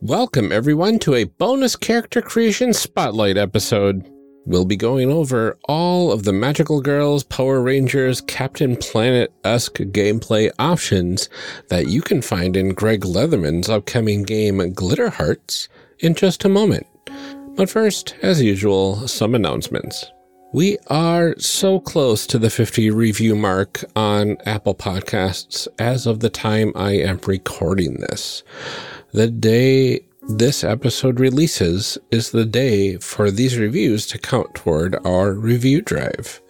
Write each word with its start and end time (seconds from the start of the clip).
Welcome, 0.00 0.52
everyone, 0.52 1.00
to 1.00 1.16
a 1.16 1.24
bonus 1.24 1.74
character 1.74 2.22
creation 2.22 2.72
spotlight 2.72 3.36
episode. 3.36 4.08
We'll 4.46 4.64
be 4.64 4.76
going 4.76 5.10
over 5.10 5.58
all 5.64 6.12
of 6.12 6.22
the 6.22 6.32
Magical 6.32 6.80
Girls, 6.80 7.24
Power 7.24 7.60
Rangers, 7.60 8.20
Captain 8.20 8.76
Planet 8.76 9.32
esque 9.42 9.78
gameplay 9.78 10.52
options 10.60 11.28
that 11.68 11.88
you 11.88 12.00
can 12.00 12.22
find 12.22 12.56
in 12.56 12.74
Greg 12.74 13.04
Leatherman's 13.04 13.68
upcoming 13.68 14.22
game 14.22 14.72
Glitter 14.72 15.10
Hearts 15.10 15.68
in 15.98 16.14
just 16.14 16.44
a 16.44 16.48
moment. 16.48 16.86
But 17.56 17.68
first, 17.68 18.14
as 18.22 18.40
usual, 18.40 19.08
some 19.08 19.34
announcements. 19.34 20.06
We 20.52 20.78
are 20.86 21.34
so 21.38 21.80
close 21.80 22.24
to 22.28 22.38
the 22.38 22.50
50 22.50 22.90
review 22.92 23.34
mark 23.34 23.84
on 23.96 24.38
Apple 24.46 24.76
Podcasts 24.76 25.66
as 25.80 26.06
of 26.06 26.20
the 26.20 26.30
time 26.30 26.72
I 26.76 26.92
am 26.92 27.18
recording 27.26 27.94
this. 27.94 28.44
The 29.12 29.30
day 29.30 30.00
this 30.28 30.62
episode 30.62 31.18
releases 31.18 31.96
is 32.10 32.30
the 32.30 32.44
day 32.44 32.98
for 32.98 33.30
these 33.30 33.56
reviews 33.56 34.06
to 34.08 34.18
count 34.18 34.54
toward 34.54 34.96
our 35.06 35.32
review 35.32 35.80
drive. 35.80 36.42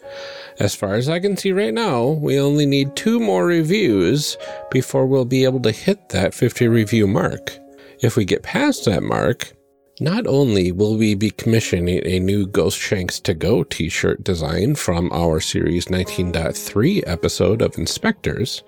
As 0.58 0.74
far 0.74 0.94
as 0.94 1.08
I 1.08 1.20
can 1.20 1.36
see 1.36 1.52
right 1.52 1.72
now, 1.72 2.08
we 2.08 2.40
only 2.40 2.66
need 2.66 2.96
two 2.96 3.20
more 3.20 3.46
reviews 3.46 4.36
before 4.72 5.06
we'll 5.06 5.24
be 5.24 5.44
able 5.44 5.60
to 5.60 5.70
hit 5.70 6.08
that 6.08 6.34
50 6.34 6.66
review 6.66 7.06
mark. 7.06 7.56
If 8.00 8.16
we 8.16 8.24
get 8.24 8.42
past 8.42 8.84
that 8.86 9.04
mark, 9.04 9.52
not 10.00 10.26
only 10.26 10.72
will 10.72 10.96
we 10.96 11.14
be 11.14 11.30
commissioning 11.30 12.04
a 12.04 12.18
new 12.18 12.44
Ghost 12.44 12.78
Shanks 12.78 13.20
to 13.20 13.34
Go 13.34 13.62
t 13.62 13.88
shirt 13.88 14.24
design 14.24 14.74
from 14.74 15.12
our 15.12 15.38
Series 15.38 15.86
19.3 15.86 17.04
episode 17.06 17.62
of 17.62 17.78
InSpectres, 17.78 18.62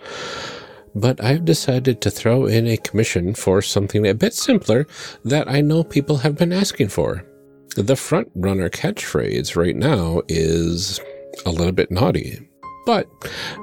but 0.94 1.22
I've 1.22 1.44
decided 1.44 2.00
to 2.00 2.10
throw 2.10 2.46
in 2.46 2.66
a 2.66 2.76
commission 2.76 3.34
for 3.34 3.62
something 3.62 4.06
a 4.06 4.14
bit 4.14 4.34
simpler 4.34 4.86
that 5.24 5.48
I 5.48 5.60
know 5.60 5.84
people 5.84 6.18
have 6.18 6.36
been 6.36 6.52
asking 6.52 6.88
for. 6.88 7.24
The 7.76 7.96
front 7.96 8.30
runner 8.34 8.68
catchphrase 8.68 9.56
right 9.56 9.76
now 9.76 10.22
is 10.28 11.00
a 11.46 11.50
little 11.50 11.72
bit 11.72 11.90
naughty, 11.90 12.48
but 12.84 13.08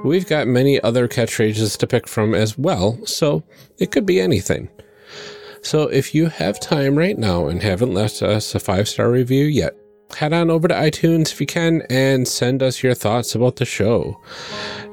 we've 0.04 0.26
got 0.26 0.46
many 0.46 0.80
other 0.80 1.06
catchphrases 1.06 1.76
to 1.78 1.86
pick 1.86 2.08
from 2.08 2.34
as 2.34 2.56
well, 2.56 2.98
so 3.04 3.42
it 3.78 3.90
could 3.90 4.06
be 4.06 4.20
anything. 4.20 4.68
So 5.62 5.82
if 5.82 6.14
you 6.14 6.26
have 6.26 6.60
time 6.60 6.96
right 6.96 7.18
now 7.18 7.48
and 7.48 7.62
haven't 7.62 7.92
left 7.92 8.22
us 8.22 8.54
a 8.54 8.60
five 8.60 8.88
star 8.88 9.10
review 9.10 9.44
yet, 9.44 9.74
head 10.16 10.32
on 10.32 10.50
over 10.50 10.68
to 10.68 10.74
iTunes 10.74 11.32
if 11.32 11.40
you 11.40 11.46
can 11.46 11.82
and 11.90 12.26
send 12.26 12.62
us 12.62 12.82
your 12.82 12.94
thoughts 12.94 13.34
about 13.34 13.56
the 13.56 13.64
show. 13.64 14.18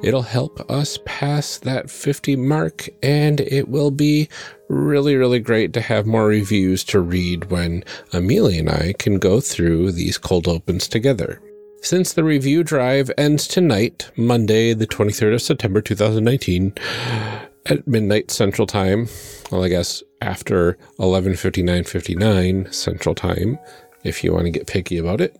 It'll 0.02 0.22
help 0.22 0.60
us 0.70 0.98
pass 1.04 1.58
that 1.58 1.90
50 1.90 2.36
mark, 2.36 2.88
and 3.02 3.40
it 3.40 3.68
will 3.68 3.90
be 3.90 4.28
really, 4.68 5.16
really 5.16 5.40
great 5.40 5.72
to 5.72 5.80
have 5.80 6.06
more 6.06 6.26
reviews 6.26 6.84
to 6.84 7.00
read 7.00 7.50
when 7.50 7.84
Amelia 8.12 8.60
and 8.60 8.70
I 8.70 8.94
can 8.98 9.18
go 9.18 9.40
through 9.40 9.92
these 9.92 10.18
cold 10.18 10.46
opens 10.46 10.86
together. 10.86 11.40
Since 11.82 12.12
the 12.12 12.24
review 12.24 12.62
drive 12.64 13.10
ends 13.16 13.46
tonight, 13.46 14.10
Monday, 14.16 14.74
the 14.74 14.86
23rd 14.86 15.34
of 15.34 15.42
September 15.42 15.80
2019, 15.80 16.72
at 17.66 17.86
midnight 17.86 18.30
Central 18.30 18.66
Time, 18.66 19.08
well, 19.50 19.64
I 19.64 19.68
guess 19.68 20.02
after 20.20 20.78
11:59:59 20.98 22.72
Central 22.72 23.14
Time, 23.14 23.58
if 24.04 24.22
you 24.22 24.32
want 24.32 24.44
to 24.44 24.50
get 24.50 24.66
picky 24.66 24.98
about 24.98 25.20
it, 25.20 25.36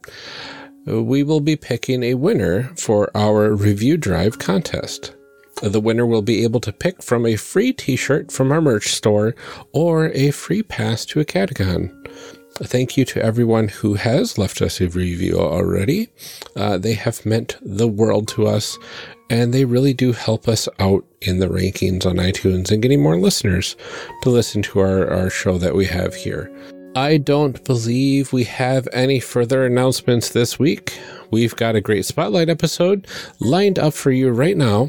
we 0.87 1.23
will 1.23 1.41
be 1.41 1.57
picking 1.57 2.03
a 2.03 2.15
winner 2.15 2.73
for 2.77 3.11
our 3.17 3.55
review 3.55 3.97
drive 3.97 4.39
contest. 4.39 5.15
The 5.63 5.81
winner 5.81 6.07
will 6.07 6.23
be 6.23 6.45
able 6.45 6.61
to 6.61 6.73
pick 6.73 7.03
from 7.03 7.27
a 7.27 7.37
free 7.37 7.73
t-shirt 7.73 8.31
from 8.31 8.53
our 8.53 8.61
merch 8.61 8.89
store 8.95 9.35
or 9.73 10.11
a 10.11 10.31
free 10.31 10.63
pass 10.63 11.05
to 11.07 11.21
a 11.21 11.25
catacon. 11.25 11.93
Thank 12.59 12.97
you 12.97 13.05
to 13.07 13.23
everyone 13.23 13.69
who 13.69 13.95
has 13.95 14.39
left 14.39 14.63
us 14.63 14.81
a 14.81 14.89
review 14.89 15.39
already. 15.39 16.09
Uh, 16.55 16.79
they 16.79 16.95
have 16.95 17.27
meant 17.27 17.57
the 17.61 17.89
world 17.89 18.29
to 18.29 18.47
us, 18.47 18.79
and 19.29 19.53
they 19.53 19.65
really 19.65 19.93
do 19.93 20.13
help 20.13 20.49
us 20.49 20.69
out 20.79 21.05
in 21.21 21.39
the 21.39 21.49
rankings 21.49 22.07
on 22.07 22.17
iTunes 22.17 22.71
and 22.71 22.81
getting 22.81 23.03
more 23.03 23.19
listeners 23.19 23.77
to 24.23 24.31
listen 24.31 24.63
to 24.63 24.81
our, 24.81 25.11
our 25.11 25.29
show 25.29 25.59
that 25.59 25.75
we 25.75 25.85
have 25.87 26.15
here. 26.15 26.51
I 26.97 27.19
don't 27.19 27.63
believe 27.63 28.33
we 28.33 28.45
have 28.45 28.89
any 28.91 29.21
further 29.21 29.67
announcements 29.67 30.31
this 30.31 30.59
week. 30.59 30.99
We've 31.31 31.55
got 31.55 31.77
a 31.77 31.83
great 31.83 32.07
spotlight 32.07 32.49
episode 32.49 33.07
lined 33.39 33.79
up 33.79 33.93
for 33.93 34.11
you 34.11 34.31
right 34.31 34.57
now. 34.57 34.89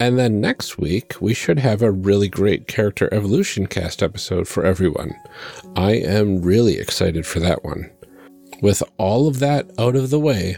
And 0.00 0.18
then 0.18 0.40
next 0.40 0.76
week, 0.76 1.14
we 1.20 1.34
should 1.34 1.60
have 1.60 1.82
a 1.82 1.92
really 1.92 2.28
great 2.28 2.66
character 2.66 3.08
evolution 3.14 3.68
cast 3.68 4.02
episode 4.02 4.48
for 4.48 4.66
everyone. 4.66 5.14
I 5.76 5.92
am 5.92 6.42
really 6.42 6.78
excited 6.78 7.24
for 7.24 7.38
that 7.38 7.64
one. 7.64 7.92
With 8.60 8.82
all 8.98 9.28
of 9.28 9.38
that 9.38 9.70
out 9.78 9.94
of 9.94 10.10
the 10.10 10.18
way, 10.18 10.56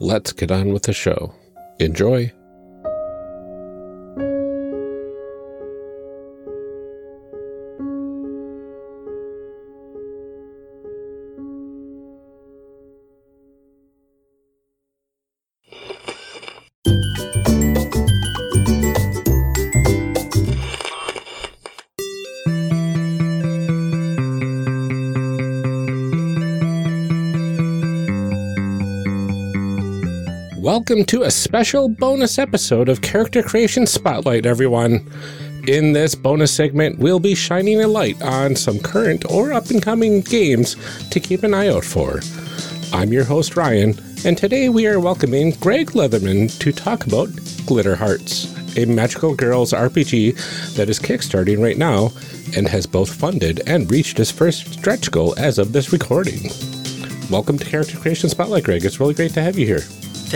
let's 0.00 0.32
get 0.32 0.50
on 0.50 0.72
with 0.72 0.82
the 0.82 0.92
show. 0.92 1.36
Enjoy. 1.78 2.32
Welcome 30.96 31.04
to 31.04 31.24
a 31.24 31.30
special 31.30 31.90
bonus 31.90 32.38
episode 32.38 32.88
of 32.88 33.02
Character 33.02 33.42
Creation 33.42 33.86
Spotlight, 33.86 34.46
everyone. 34.46 35.06
In 35.68 35.92
this 35.92 36.14
bonus 36.14 36.50
segment, 36.50 36.98
we'll 36.98 37.20
be 37.20 37.34
shining 37.34 37.82
a 37.82 37.86
light 37.86 38.22
on 38.22 38.56
some 38.56 38.78
current 38.78 39.30
or 39.30 39.52
up 39.52 39.68
and 39.68 39.82
coming 39.82 40.22
games 40.22 40.74
to 41.10 41.20
keep 41.20 41.42
an 41.42 41.52
eye 41.52 41.68
out 41.68 41.84
for. 41.84 42.20
I'm 42.94 43.12
your 43.12 43.24
host, 43.24 43.58
Ryan, 43.58 43.94
and 44.24 44.38
today 44.38 44.70
we 44.70 44.86
are 44.86 44.98
welcoming 44.98 45.50
Greg 45.60 45.90
Leatherman 45.90 46.58
to 46.60 46.72
talk 46.72 47.06
about 47.06 47.28
Glitter 47.66 47.96
Hearts, 47.96 48.56
a 48.78 48.86
magical 48.86 49.34
girls 49.34 49.74
RPG 49.74 50.76
that 50.76 50.88
is 50.88 50.98
kickstarting 50.98 51.62
right 51.62 51.76
now 51.76 52.08
and 52.56 52.66
has 52.66 52.86
both 52.86 53.14
funded 53.14 53.60
and 53.66 53.90
reached 53.90 54.18
its 54.18 54.30
first 54.30 54.72
stretch 54.72 55.10
goal 55.10 55.34
as 55.36 55.58
of 55.58 55.74
this 55.74 55.92
recording. 55.92 56.50
Welcome 57.30 57.58
to 57.58 57.66
Character 57.66 57.98
Creation 57.98 58.30
Spotlight, 58.30 58.64
Greg. 58.64 58.86
It's 58.86 58.98
really 58.98 59.12
great 59.12 59.34
to 59.34 59.42
have 59.42 59.58
you 59.58 59.66
here. 59.66 59.82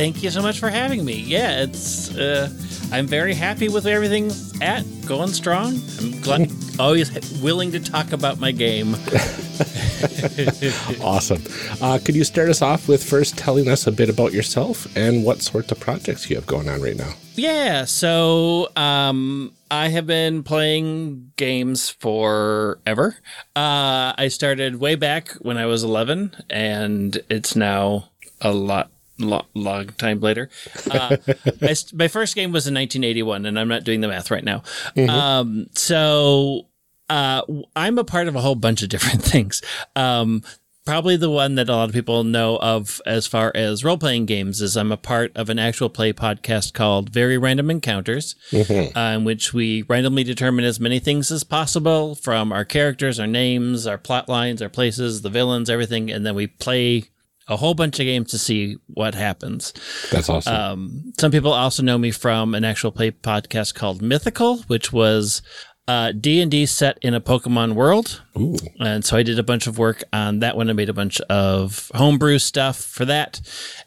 Thank 0.00 0.22
you 0.22 0.30
so 0.30 0.40
much 0.40 0.58
for 0.58 0.70
having 0.70 1.04
me. 1.04 1.12
Yeah, 1.12 1.60
it's 1.60 2.16
uh, 2.16 2.48
I'm 2.90 3.06
very 3.06 3.34
happy 3.34 3.68
with 3.68 3.84
where 3.84 3.96
everything's 3.96 4.58
at, 4.62 4.82
going 5.04 5.28
strong. 5.28 5.78
I'm 5.98 6.18
glad, 6.22 6.50
always 6.80 7.42
willing 7.42 7.70
to 7.72 7.80
talk 7.80 8.12
about 8.12 8.40
my 8.40 8.50
game. 8.50 8.94
awesome. 11.02 11.42
Uh, 11.82 11.98
could 12.02 12.16
you 12.16 12.24
start 12.24 12.48
us 12.48 12.62
off 12.62 12.88
with 12.88 13.04
first 13.04 13.36
telling 13.36 13.68
us 13.68 13.86
a 13.86 13.92
bit 13.92 14.08
about 14.08 14.32
yourself 14.32 14.86
and 14.96 15.22
what 15.22 15.42
sorts 15.42 15.70
of 15.70 15.78
projects 15.78 16.30
you 16.30 16.36
have 16.36 16.46
going 16.46 16.70
on 16.70 16.80
right 16.80 16.96
now? 16.96 17.12
Yeah, 17.34 17.84
so 17.84 18.74
um, 18.76 19.52
I 19.70 19.88
have 19.88 20.06
been 20.06 20.44
playing 20.44 21.32
games 21.36 21.90
forever. 21.90 23.18
Uh, 23.54 24.14
I 24.16 24.28
started 24.28 24.80
way 24.80 24.94
back 24.94 25.32
when 25.42 25.58
I 25.58 25.66
was 25.66 25.84
11, 25.84 26.36
and 26.48 27.20
it's 27.28 27.54
now 27.54 28.08
a 28.40 28.50
lot 28.50 28.90
lo- 29.20 29.46
long 29.54 29.86
time 29.88 30.20
later. 30.20 30.48
Uh, 30.90 31.16
I, 31.62 31.76
my 31.92 32.08
first 32.08 32.34
game 32.34 32.52
was 32.52 32.66
in 32.66 32.74
1981, 32.74 33.46
and 33.46 33.58
I'm 33.58 33.68
not 33.68 33.84
doing 33.84 34.00
the 34.00 34.08
math 34.08 34.30
right 34.30 34.44
now. 34.44 34.62
Mm-hmm. 34.96 35.10
Um, 35.10 35.66
so 35.74 36.66
uh, 37.08 37.42
I'm 37.76 37.98
a 37.98 38.04
part 38.04 38.28
of 38.28 38.36
a 38.36 38.40
whole 38.40 38.54
bunch 38.54 38.82
of 38.82 38.88
different 38.88 39.22
things. 39.24 39.62
Um, 39.96 40.42
probably 40.86 41.16
the 41.16 41.30
one 41.30 41.56
that 41.56 41.68
a 41.68 41.72
lot 41.72 41.88
of 41.88 41.94
people 41.94 42.24
know 42.24 42.56
of 42.56 43.00
as 43.06 43.26
far 43.26 43.52
as 43.54 43.84
role 43.84 43.98
playing 43.98 44.26
games 44.26 44.60
is 44.60 44.76
I'm 44.76 44.92
a 44.92 44.96
part 44.96 45.30
of 45.36 45.50
an 45.50 45.58
actual 45.58 45.88
play 45.88 46.12
podcast 46.12 46.72
called 46.72 47.10
Very 47.10 47.36
Random 47.36 47.70
Encounters, 47.70 48.34
mm-hmm. 48.50 48.96
uh, 48.96 49.16
in 49.16 49.24
which 49.24 49.52
we 49.52 49.82
randomly 49.82 50.24
determine 50.24 50.64
as 50.64 50.80
many 50.80 50.98
things 50.98 51.30
as 51.30 51.44
possible 51.44 52.14
from 52.14 52.52
our 52.52 52.64
characters, 52.64 53.20
our 53.20 53.26
names, 53.26 53.86
our 53.86 53.98
plot 53.98 54.28
lines, 54.28 54.62
our 54.62 54.68
places, 54.68 55.22
the 55.22 55.30
villains, 55.30 55.68
everything, 55.68 56.10
and 56.10 56.24
then 56.24 56.34
we 56.34 56.46
play 56.46 57.04
a 57.50 57.56
whole 57.56 57.74
bunch 57.74 57.98
of 57.98 58.06
games 58.06 58.30
to 58.30 58.38
see 58.38 58.78
what 58.86 59.14
happens. 59.14 59.74
That's 60.10 60.28
awesome. 60.28 60.54
Um, 60.54 61.12
some 61.18 61.32
people 61.32 61.52
also 61.52 61.82
know 61.82 61.98
me 61.98 62.12
from 62.12 62.54
an 62.54 62.64
actual 62.64 62.92
play 62.92 63.10
podcast 63.10 63.74
called 63.74 64.00
Mythical, 64.00 64.58
which 64.68 64.92
was 64.92 65.42
uh, 65.88 66.12
D&D 66.12 66.66
set 66.66 66.96
in 67.02 67.12
a 67.12 67.20
Pokemon 67.20 67.72
world. 67.72 68.22
Ooh. 68.38 68.54
And 68.78 69.04
so 69.04 69.16
I 69.16 69.24
did 69.24 69.40
a 69.40 69.42
bunch 69.42 69.66
of 69.66 69.78
work 69.78 70.04
on 70.12 70.38
that 70.38 70.56
one. 70.56 70.70
I 70.70 70.72
made 70.72 70.88
a 70.88 70.94
bunch 70.94 71.20
of 71.22 71.90
homebrew 71.92 72.38
stuff 72.38 72.80
for 72.80 73.04
that. 73.06 73.40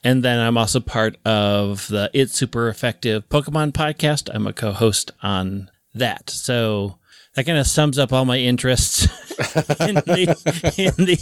And 0.03 0.21
then 0.23 0.39
I'm 0.39 0.57
also 0.57 0.81
part 0.81 1.15
of 1.25 1.87
the 1.87 2.11
It's 2.13 2.33
Super 2.33 2.67
Effective 2.67 3.29
Pokemon 3.29 3.71
podcast. 3.71 4.29
I'm 4.33 4.45
a 4.45 4.53
co-host 4.53 5.11
on 5.21 5.71
that. 5.93 6.29
So 6.29 6.99
that 7.35 7.45
kind 7.45 7.57
of 7.57 7.67
sums 7.67 7.97
up 7.97 8.11
all 8.11 8.25
my 8.25 8.37
interests 8.39 9.03
in, 9.79 9.95
the, 9.95 10.73
in 10.77 11.05
the 11.05 11.17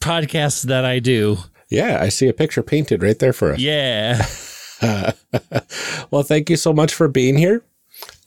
podcasts 0.00 0.64
that 0.64 0.84
I 0.84 0.98
do. 0.98 1.38
Yeah, 1.68 1.98
I 2.00 2.08
see 2.08 2.28
a 2.28 2.32
picture 2.32 2.62
painted 2.62 3.02
right 3.02 3.18
there 3.18 3.32
for 3.32 3.52
us. 3.52 3.60
Yeah. 3.60 4.24
well, 6.10 6.22
thank 6.22 6.50
you 6.50 6.56
so 6.56 6.72
much 6.72 6.94
for 6.94 7.08
being 7.08 7.36
here. 7.36 7.62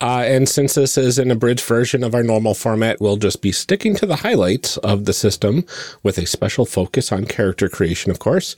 Uh, 0.02 0.24
and 0.26 0.50
since 0.50 0.74
this 0.74 0.98
is 0.98 1.18
an 1.18 1.32
abridged 1.32 1.64
version 1.64 2.04
of 2.04 2.14
our 2.14 2.24
normal 2.24 2.54
format, 2.54 3.00
we'll 3.00 3.18
just 3.18 3.42
be 3.42 3.52
sticking 3.52 3.96
to 3.96 4.06
the 4.06 4.18
highlights 4.18 4.78
of 4.78 5.06
the 5.06 5.14
system 5.14 5.64
with 6.04 6.18
a 6.18 6.26
special 6.26 6.66
focus 6.66 7.12
on 7.12 7.26
character 7.26 7.70
creation, 7.70 8.12
of 8.12 8.20
course. 8.20 8.56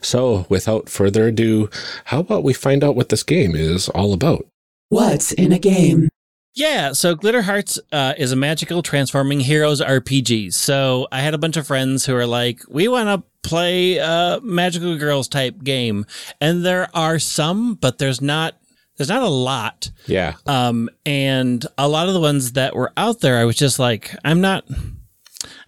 So 0.00 0.46
without 0.48 0.88
further 0.88 1.28
ado, 1.28 1.70
how 2.06 2.20
about 2.20 2.42
we 2.42 2.54
find 2.54 2.82
out 2.82 2.96
what 2.96 3.10
this 3.10 3.22
game 3.22 3.54
is 3.54 3.88
all 3.90 4.12
about? 4.12 4.46
What's 4.88 5.32
in 5.32 5.52
a 5.52 5.58
game? 5.58 6.08
Yeah, 6.54 6.92
so 6.92 7.14
Glitter 7.14 7.42
Hearts 7.42 7.78
uh, 7.92 8.14
is 8.18 8.32
a 8.32 8.36
magical 8.36 8.82
transforming 8.82 9.40
heroes 9.40 9.80
RPG. 9.80 10.52
So 10.52 11.06
I 11.12 11.20
had 11.20 11.34
a 11.34 11.38
bunch 11.38 11.56
of 11.56 11.66
friends 11.66 12.04
who 12.04 12.16
are 12.16 12.26
like, 12.26 12.62
we 12.68 12.88
want 12.88 13.08
to 13.08 13.48
play 13.48 13.98
a 13.98 14.40
magical 14.42 14.96
girls 14.98 15.28
type 15.28 15.62
game. 15.62 16.04
And 16.40 16.64
there 16.64 16.88
are 16.94 17.18
some, 17.18 17.74
but 17.74 17.98
there's 17.98 18.20
not 18.20 18.56
there's 18.98 19.08
not 19.08 19.22
a 19.22 19.28
lot. 19.28 19.90
Yeah. 20.06 20.34
Um, 20.44 20.90
and 21.06 21.64
a 21.78 21.88
lot 21.88 22.08
of 22.08 22.14
the 22.14 22.20
ones 22.20 22.52
that 22.52 22.74
were 22.74 22.92
out 22.96 23.20
there, 23.20 23.38
I 23.38 23.44
was 23.44 23.56
just 23.56 23.78
like, 23.78 24.14
I'm 24.24 24.40
not, 24.40 24.64
I'm 24.68 24.98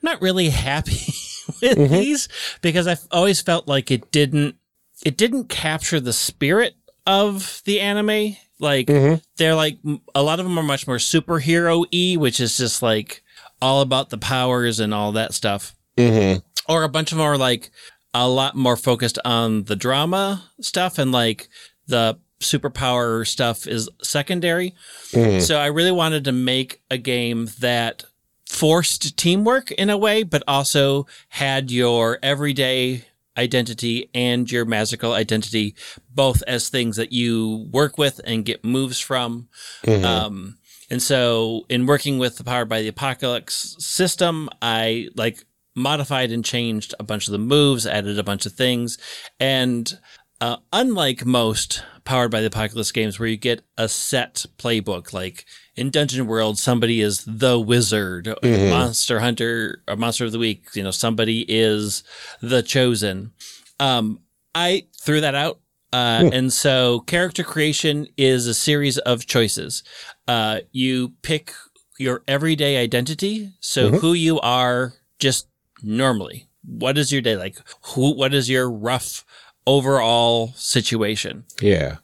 not 0.03 0.21
really 0.21 0.51
happy 0.51 0.91
with 1.63 1.79
mm-hmm. 1.79 1.95
these 1.95 2.29
because 2.61 2.89
I've 2.89 3.07
always 3.13 3.41
felt 3.41 3.69
like 3.69 3.93
it 3.93 4.11
didn't, 4.11 4.57
it 5.05 5.17
didn't 5.17 5.45
capture 5.45 6.01
the 6.01 6.13
spirit 6.13 6.75
of 7.07 7.63
the 7.65 7.81
anime. 7.81 8.37
Like 8.61 8.87
mm-hmm. 8.87 9.17
they're 9.37 9.55
like 9.55 9.79
a 10.15 10.23
lot 10.23 10.39
of 10.39 10.47
them 10.47 10.59
are 10.59 10.63
much 10.63 10.87
more 10.87 10.99
superhero 10.99 11.87
y, 11.93 12.21
which 12.21 12.41
is 12.41 12.57
just 12.57 12.83
like 12.83 13.23
all 13.61 13.81
about 13.81 14.11
the 14.11 14.19
powers 14.19 14.81
and 14.81 14.95
all 14.95 15.13
that 15.13 15.35
stuff. 15.35 15.75
Mm-hmm. 15.97 16.41
Or 16.71 16.83
a 16.85 16.89
bunch 16.89 17.13
of 17.13 17.19
them 17.19 17.27
are 17.27 17.39
like 17.39 17.71
a 18.15 18.29
lot 18.29 18.57
more 18.57 18.77
focused 18.77 19.19
on 19.25 19.65
the 19.65 19.77
drama 19.77 20.51
stuff 20.61 20.99
and 20.99 21.13
like 21.13 21.49
the 21.87 22.19
superpower 22.41 23.27
stuff 23.27 23.67
is 23.67 23.89
secondary. 24.03 24.75
Mm. 25.13 25.41
So 25.41 25.59
I 25.59 25.67
really 25.67 25.93
wanted 25.93 26.25
to 26.25 26.33
make 26.33 26.81
a 26.91 26.99
game 26.99 27.49
that 27.61 28.05
forced 28.47 29.17
teamwork 29.17 29.71
in 29.73 29.91
a 29.91 29.99
way, 29.99 30.23
but 30.23 30.43
also 30.49 31.07
had 31.29 31.71
your 31.71 32.19
everyday 32.23 33.05
identity 33.41 34.11
and 34.15 34.51
your 34.51 34.65
magical 34.65 35.13
identity 35.13 35.75
both 36.15 36.43
as 36.47 36.69
things 36.69 36.97
that 36.97 37.13
you 37.13 37.69
work 37.71 37.99
with 37.99 38.21
and 38.25 38.45
get 38.45 38.65
moves 38.65 39.01
from. 39.01 39.49
Mm-hmm. 39.85 40.05
Um, 40.05 40.59
and 40.91 41.03
so 41.03 41.65
in 41.69 41.87
working 41.87 42.19
with 42.19 42.37
the 42.37 42.45
Powered 42.45 42.69
by 42.69 42.83
the 42.83 42.89
Apocalypse 42.89 43.77
system, 43.79 44.49
I 44.61 45.09
like 45.15 45.45
modified 45.75 46.33
and 46.33 46.45
changed 46.45 46.95
a 46.99 47.05
bunch 47.05 47.29
of 47.29 47.33
the 47.33 47.39
moves, 47.39 47.87
added 47.87 48.19
a 48.19 48.25
bunch 48.25 48.47
of 48.47 48.53
things. 48.53 48.99
And 49.39 49.99
uh, 50.41 50.57
unlike 50.73 51.25
most 51.25 51.85
powered 52.05 52.31
by 52.31 52.41
the 52.41 52.47
apocalypse 52.47 52.93
games 52.93 53.19
where 53.19 53.29
you 53.29 53.37
get 53.37 53.63
a 53.77 53.89
set 53.89 54.47
playbook 54.57 55.13
like 55.13 55.45
in 55.81 55.91
dungeon 55.91 56.27
world 56.27 56.59
somebody 56.59 57.01
is 57.01 57.25
the 57.25 57.59
wizard 57.59 58.27
mm-hmm. 58.27 58.71
monster 58.71 59.21
hunter 59.21 59.83
or 59.89 59.97
monster 59.97 60.25
of 60.25 60.33
the 60.33 60.39
week 60.39 60.67
you 60.75 60.83
know 60.83 60.91
somebody 60.91 61.45
is 61.49 62.05
the 62.41 62.63
chosen 62.63 63.33
um 63.81 64.21
i 64.55 64.87
threw 65.01 65.21
that 65.21 65.35
out 65.35 65.59
uh, 65.93 66.21
mm. 66.21 66.33
and 66.33 66.53
so 66.53 67.01
character 67.01 67.43
creation 67.43 68.07
is 68.17 68.47
a 68.47 68.55
series 68.55 68.97
of 68.99 69.27
choices 69.27 69.83
uh, 70.29 70.61
you 70.71 71.13
pick 71.23 71.53
your 71.99 72.23
everyday 72.29 72.77
identity 72.77 73.51
so 73.59 73.89
mm-hmm. 73.89 73.97
who 73.97 74.13
you 74.13 74.39
are 74.39 74.93
just 75.19 75.49
normally 75.83 76.47
what 76.65 76.97
is 76.97 77.11
your 77.11 77.21
day 77.21 77.37
like 77.37 77.59
who 77.83 78.15
what 78.15 78.33
is 78.33 78.49
your 78.49 78.71
rough 78.71 79.25
overall 79.67 80.53
situation. 80.57 81.45
Yeah. 81.61 81.97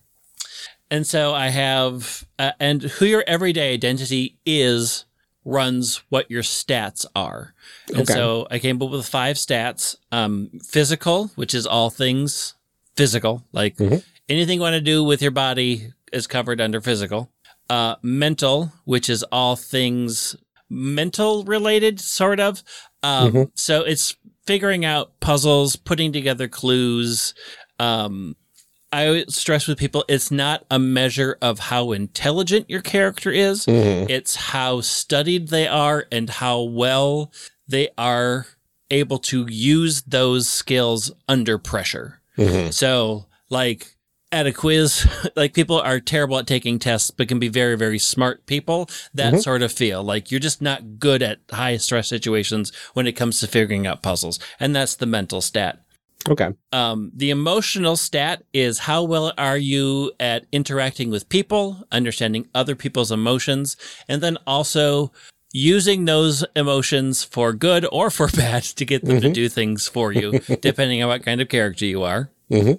And 0.91 1.07
so 1.07 1.35
I 1.35 1.49
have, 1.49 2.27
uh, 2.39 2.53
and 2.61 2.83
who 2.83 3.07
your 3.07 3.25
everyday 3.27 3.75
identity 3.75 4.39
is 4.47 5.05
runs 5.45 6.03
what 6.09 6.31
your 6.31 6.43
stats 6.43 7.07
are. 7.15 7.55
And 7.89 8.03
okay. 8.03 8.13
so 8.13 8.47
I 8.51 8.59
came 8.59 8.81
up 8.83 8.91
with 8.91 9.07
five 9.07 9.37
stats 9.37 9.97
um, 10.13 10.51
physical, 10.63 11.31
which 11.37 11.55
is 11.55 11.67
all 11.67 11.91
things 11.91 12.55
physical, 12.97 13.45
like 13.53 13.77
mm-hmm. 13.77 13.99
anything 14.29 14.57
you 14.57 14.63
want 14.63 14.75
to 14.75 14.81
do 14.81 15.05
with 15.05 15.23
your 15.23 15.31
body 15.31 15.93
is 16.13 16.27
covered 16.27 16.61
under 16.61 16.81
physical. 16.81 17.31
Uh, 17.69 17.97
mental, 18.03 18.73
which 18.85 19.11
is 19.11 19.25
all 19.25 19.57
things 19.57 20.37
mental 20.69 21.45
related, 21.45 22.01
sort 22.01 22.39
of. 22.39 22.63
Um, 23.03 23.33
mm-hmm. 23.33 23.43
So 23.55 23.83
it's 23.83 24.17
figuring 24.47 24.85
out 24.85 25.19
puzzles, 25.21 25.75
putting 25.75 26.13
together 26.13 26.47
clues. 26.49 27.35
Um, 27.79 28.37
I 28.97 29.25
stress 29.29 29.67
with 29.67 29.79
people, 29.79 30.05
it's 30.09 30.31
not 30.31 30.65
a 30.71 30.79
measure 30.79 31.37
of 31.43 31.59
how 31.59 31.93
intelligent 31.93 32.71
your 32.71 32.81
character 32.81 33.31
is. 33.31 33.67
Mm-hmm. 33.67 34.09
It's 34.09 34.37
how 34.37 34.81
studied 34.81 35.49
they 35.49 35.69
are 35.69 36.07
and 36.11 36.31
how 36.31 36.63
well 36.63 37.31
they 37.69 37.91
are 37.99 38.47
able 38.91 39.19
to 39.19 39.47
use 39.51 40.01
those 40.03 40.49
skills 40.49 41.13
under 41.29 41.59
pressure. 41.59 42.23
Mm-hmm. 42.39 42.71
So, 42.71 43.27
like, 43.51 43.97
at 44.33 44.47
a 44.47 44.53
quiz, 44.53 45.07
like 45.37 45.53
people 45.53 45.79
are 45.79 46.01
terrible 46.01 46.39
at 46.39 46.47
taking 46.47 46.79
tests, 46.79 47.11
but 47.11 47.29
can 47.29 47.39
be 47.39 47.49
very, 47.49 47.77
very 47.77 47.99
smart 47.99 48.47
people. 48.47 48.89
That 49.13 49.35
mm-hmm. 49.35 49.41
sort 49.41 49.61
of 49.61 49.73
feel 49.73 50.03
like 50.03 50.31
you're 50.31 50.41
just 50.41 50.63
not 50.63 50.99
good 50.99 51.23
at 51.23 51.41
high 51.51 51.77
stress 51.77 52.09
situations 52.09 52.73
when 52.95 53.07
it 53.07 53.13
comes 53.13 53.41
to 53.41 53.47
figuring 53.47 53.87
out 53.87 54.03
puzzles. 54.03 54.39
And 54.59 54.75
that's 54.75 54.95
the 54.95 55.07
mental 55.07 55.43
stat. 55.43 55.83
Okay. 56.29 56.51
Um, 56.73 57.13
the 57.15 57.31
emotional 57.31 57.97
stat 57.97 58.43
is 58.53 58.81
how 58.81 59.05
well 59.05 59.33
are 59.39 59.57
you 59.57 60.13
at 60.19 60.47
interacting 60.53 61.11
with 61.11 61.29
people, 61.29 61.85
understanding 61.93 62.49
other 62.55 62.75
people's 62.75 63.13
emotions, 63.13 63.77
and 64.09 64.23
then 64.23 64.37
also 64.47 65.13
using 65.53 66.05
those 66.05 66.45
emotions 66.55 67.25
for 67.25 67.53
good 67.53 67.87
or 67.91 68.11
for 68.11 68.29
bad 68.37 68.63
to 68.63 68.85
get 68.85 69.05
them 69.05 69.19
mm-hmm. 69.19 69.29
to 69.29 69.33
do 69.33 69.49
things 69.49 69.89
for 69.89 70.13
you, 70.13 70.39
depending 70.61 71.03
on 71.03 71.09
what 71.09 71.25
kind 71.25 71.41
of 71.41 71.49
character 71.49 71.87
you 71.87 72.03
are. 72.03 72.31
Mm-hmm. 72.51 72.75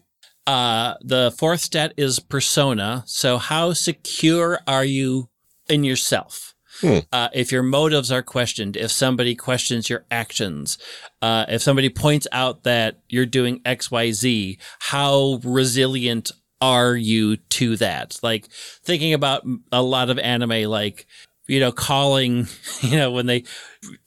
Uh, 0.45 0.95
the 1.01 1.33
fourth 1.37 1.61
stat 1.61 1.93
is 1.97 2.19
persona. 2.19 3.03
So 3.05 3.37
how 3.37 3.73
secure 3.73 4.59
are 4.65 4.85
you 4.85 5.29
in 5.67 5.83
yourself? 5.83 6.55
Hmm. 6.81 6.99
Uh, 7.11 7.29
if 7.33 7.51
your 7.51 7.63
motives 7.63 8.11
are 8.11 8.21
questioned, 8.21 8.77
if 8.77 8.91
somebody 8.91 9.35
questions 9.35 9.89
your 9.89 10.05
actions, 10.11 10.77
uh, 11.21 11.45
if 11.49 11.61
somebody 11.61 11.89
points 11.89 12.27
out 12.31 12.63
that 12.63 12.99
you're 13.09 13.25
doing 13.25 13.61
X, 13.65 13.89
Y, 13.89 14.11
Z, 14.11 14.59
how 14.79 15.39
resilient 15.43 16.31
are 16.61 16.95
you 16.95 17.37
to 17.37 17.77
that? 17.77 18.19
Like 18.21 18.47
thinking 18.51 19.13
about 19.13 19.43
a 19.71 19.81
lot 19.81 20.09
of 20.09 20.19
anime, 20.19 20.69
like 20.69 21.07
you 21.47 21.61
know, 21.61 21.71
calling, 21.71 22.47
you 22.81 22.97
know, 22.97 23.11
when 23.11 23.25
they 23.25 23.43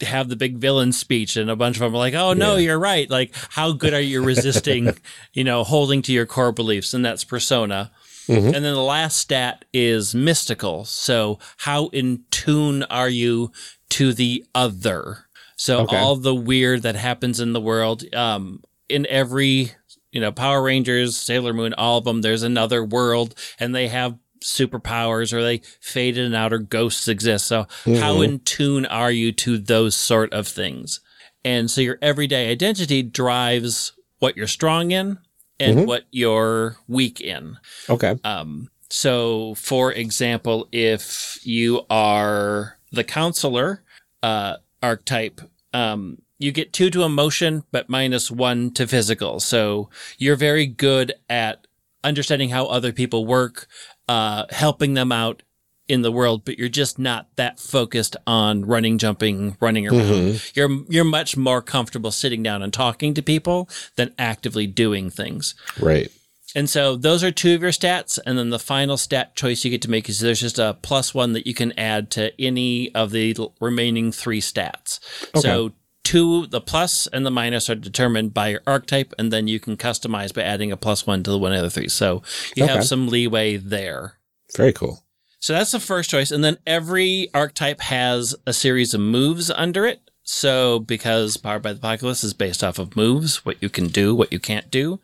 have 0.03 0.29
the 0.29 0.37
big 0.37 0.59
villain 0.59 0.93
speech 0.93 1.37
and 1.37 1.51
a 1.51 1.57
bunch 1.57 1.77
of 1.77 1.81
them 1.81 1.95
are 1.95 1.99
like, 1.99 2.15
oh, 2.15 2.35
no, 2.35 2.57
yeah. 2.57 2.61
you're 2.61 2.79
right. 2.79 3.09
Like, 3.11 3.35
how 3.51 3.73
good 3.73 3.95
are 3.95 4.01
you 4.01 4.23
resisting, 4.23 4.97
you 5.33 5.43
know, 5.43 5.65
holding 5.65 6.03
to 6.03 6.13
your 6.13 6.27
core 6.27 6.53
beliefs? 6.53 6.95
And 6.95 7.05
that's 7.05 7.25
persona. 7.25 7.91
Mm-hmm. 8.31 8.55
And 8.55 8.65
then 8.65 8.75
the 8.75 8.81
last 8.81 9.19
stat 9.19 9.65
is 9.73 10.15
mystical. 10.15 10.85
So, 10.85 11.41
how 11.59 11.89
in 11.89 12.25
tune 12.31 12.85
are 12.85 13.09
you 13.09 13.51
to 13.91 14.13
the 14.13 14.45
other? 14.55 15.27
So, 15.57 15.81
okay. 15.81 15.97
all 15.97 16.15
the 16.15 16.35
weird 16.35 16.83
that 16.83 16.95
happens 16.95 17.41
in 17.41 17.53
the 17.53 17.61
world, 17.61 18.05
um, 18.15 18.63
in 18.89 19.05
every, 19.09 19.73
you 20.13 20.21
know, 20.21 20.31
Power 20.31 20.63
Rangers, 20.63 21.17
Sailor 21.17 21.53
Moon, 21.53 21.75
all 21.75 21.99
of 21.99 22.05
them, 22.05 22.23
there's 22.23 22.45
another 22.45 22.85
world 22.85 23.35
and 23.59 23.75
they 23.75 23.89
have 23.89 24.17
superpowers 24.45 25.33
or 25.33 25.43
they 25.43 25.59
fade 25.81 26.17
in 26.17 26.27
and 26.27 26.35
out 26.37 26.53
or 26.53 26.59
ghosts 26.59 27.09
exist. 27.09 27.47
So 27.47 27.65
mm-hmm. 27.85 27.97
how 27.97 28.23
in 28.23 28.39
tune 28.41 28.87
are 28.87 29.11
you 29.11 29.33
to 29.33 29.59
those 29.59 29.97
sort 29.97 30.33
of 30.33 30.47
things? 30.47 31.01
And 31.45 31.69
so 31.71 31.81
your 31.81 31.99
everyday 32.01 32.51
identity 32.51 33.03
drives 33.03 33.93
what 34.19 34.37
you're 34.37 34.47
strong 34.47 34.93
in 34.93 35.19
and 35.61 35.87
what 35.87 36.05
you're 36.11 36.77
weak 36.89 37.21
in. 37.21 37.59
Okay. 37.89 38.17
Um, 38.25 38.71
so, 38.89 39.55
for 39.55 39.93
example, 39.93 40.69
if 40.73 41.39
you 41.45 41.83
are 41.89 42.77
the 42.91 43.05
counselor 43.05 43.83
uh, 44.23 44.57
archetype, 44.83 45.41
um, 45.73 46.21
you 46.39 46.53
get 46.53 46.73
two 46.73 46.91
to 46.91 47.05
emotion, 47.05 47.65
but 47.71 47.89
minus 47.89 48.31
one 48.31 48.73
to 48.73 48.87
physical. 48.87 49.41
So 49.41 49.91
you're 50.19 50.37
very 50.37 50.67
good 50.67 51.13
at 51.29 51.67
understanding 52.03 52.49
how 52.49 52.67
other 52.67 52.93
people 52.93 53.27
work, 53.27 53.69
uh, 54.09 54.47
helping 54.51 54.95
them 54.95 55.13
out 55.13 55.43
in 55.91 56.03
the 56.03 56.13
world, 56.13 56.45
but 56.45 56.59
you're 56.59 56.69
just 56.69 56.99
not 56.99 57.29
that 57.37 57.59
focused 57.59 58.17
on 58.27 58.65
running, 58.65 58.97
jumping, 58.97 59.57
running 59.61 59.89
around. 59.89 60.01
Mm-hmm. 60.01 60.59
You're 60.59 60.85
you're 60.89 61.05
much 61.05 61.37
more 61.37 61.61
comfortable 61.61 62.11
sitting 62.13 62.43
down 62.43 62.63
and 62.63 62.73
talking 62.73 63.13
to 63.15 63.23
people 63.23 63.69
than 63.97 64.15
actively 64.19 64.67
doing 64.67 65.11
things. 65.11 65.55
Right. 65.81 66.11
And 66.55 66.69
so 66.69 66.97
those 66.97 67.23
are 67.23 67.31
two 67.31 67.55
of 67.55 67.63
your 67.63 67.71
stats. 67.71 68.19
And 68.25 68.37
then 68.39 68.51
the 68.51 68.59
final 68.59 68.97
stat 68.97 69.37
choice 69.37 69.65
you 69.65 69.71
get 69.71 69.83
to 69.83 69.91
make 69.91 70.09
is 70.09 70.19
there's 70.21 70.41
just 70.41 70.59
a 70.59 70.77
plus 70.83 71.15
one 71.15 71.33
that 71.35 71.47
you 71.47 71.55
can 71.55 71.73
add 71.79 72.11
to 72.13 72.33
any 72.41 72.93
of 72.95 73.11
the 73.11 73.37
remaining 73.61 74.11
three 74.11 74.41
stats. 74.41 74.99
Okay. 75.29 75.41
So 75.41 75.73
two, 76.03 76.47
the 76.49 76.61
plus 76.61 77.07
and 77.07 77.25
the 77.25 77.31
minus 77.31 77.71
are 77.71 77.77
determined 77.77 78.35
by 78.35 78.49
your 78.49 78.63
archetype, 78.67 79.15
and 79.17 79.33
then 79.33 79.47
you 79.47 79.61
can 79.61 79.77
customize 79.77 80.35
by 80.35 80.43
adding 80.43 80.73
a 80.73 80.77
plus 80.77 81.07
one 81.07 81.23
to 81.23 81.31
the 81.31 81.39
one 81.39 81.53
of 81.53 81.63
the 81.63 81.71
three. 81.71 81.89
So 81.89 82.23
you 82.57 82.65
Okay. 82.65 82.73
have 82.73 82.85
some 82.85 83.07
leeway 83.07 83.57
there. 83.57 84.15
Very 84.57 84.73
cool. 84.73 85.05
So 85.41 85.55
that's 85.55 85.73
the 85.73 85.81
first 85.81 86.11
choice. 86.11 86.31
And 86.31 86.45
then 86.45 86.59
every 86.67 87.29
archetype 87.35 87.81
has 87.81 88.35
a 88.47 88.53
series 88.53 88.95
of 88.95 89.01
moves 89.01 89.51
under 89.51 89.87
it. 89.87 90.03
So 90.23 90.79
because 90.79 91.37
Powered 91.39 91.63
by 91.63 91.73
the 91.73 91.79
Apocalypse 91.79 92.23
is 92.23 92.35
based 92.35 92.63
off 92.63 92.79
of 92.79 92.95
moves, 92.95 93.45
what 93.45 93.61
you 93.61 93.69
can 93.69 93.89
do, 93.89 94.15
what 94.15 94.33
you 94.33 94.39
can't 94.39 94.71
do. 94.71 95.01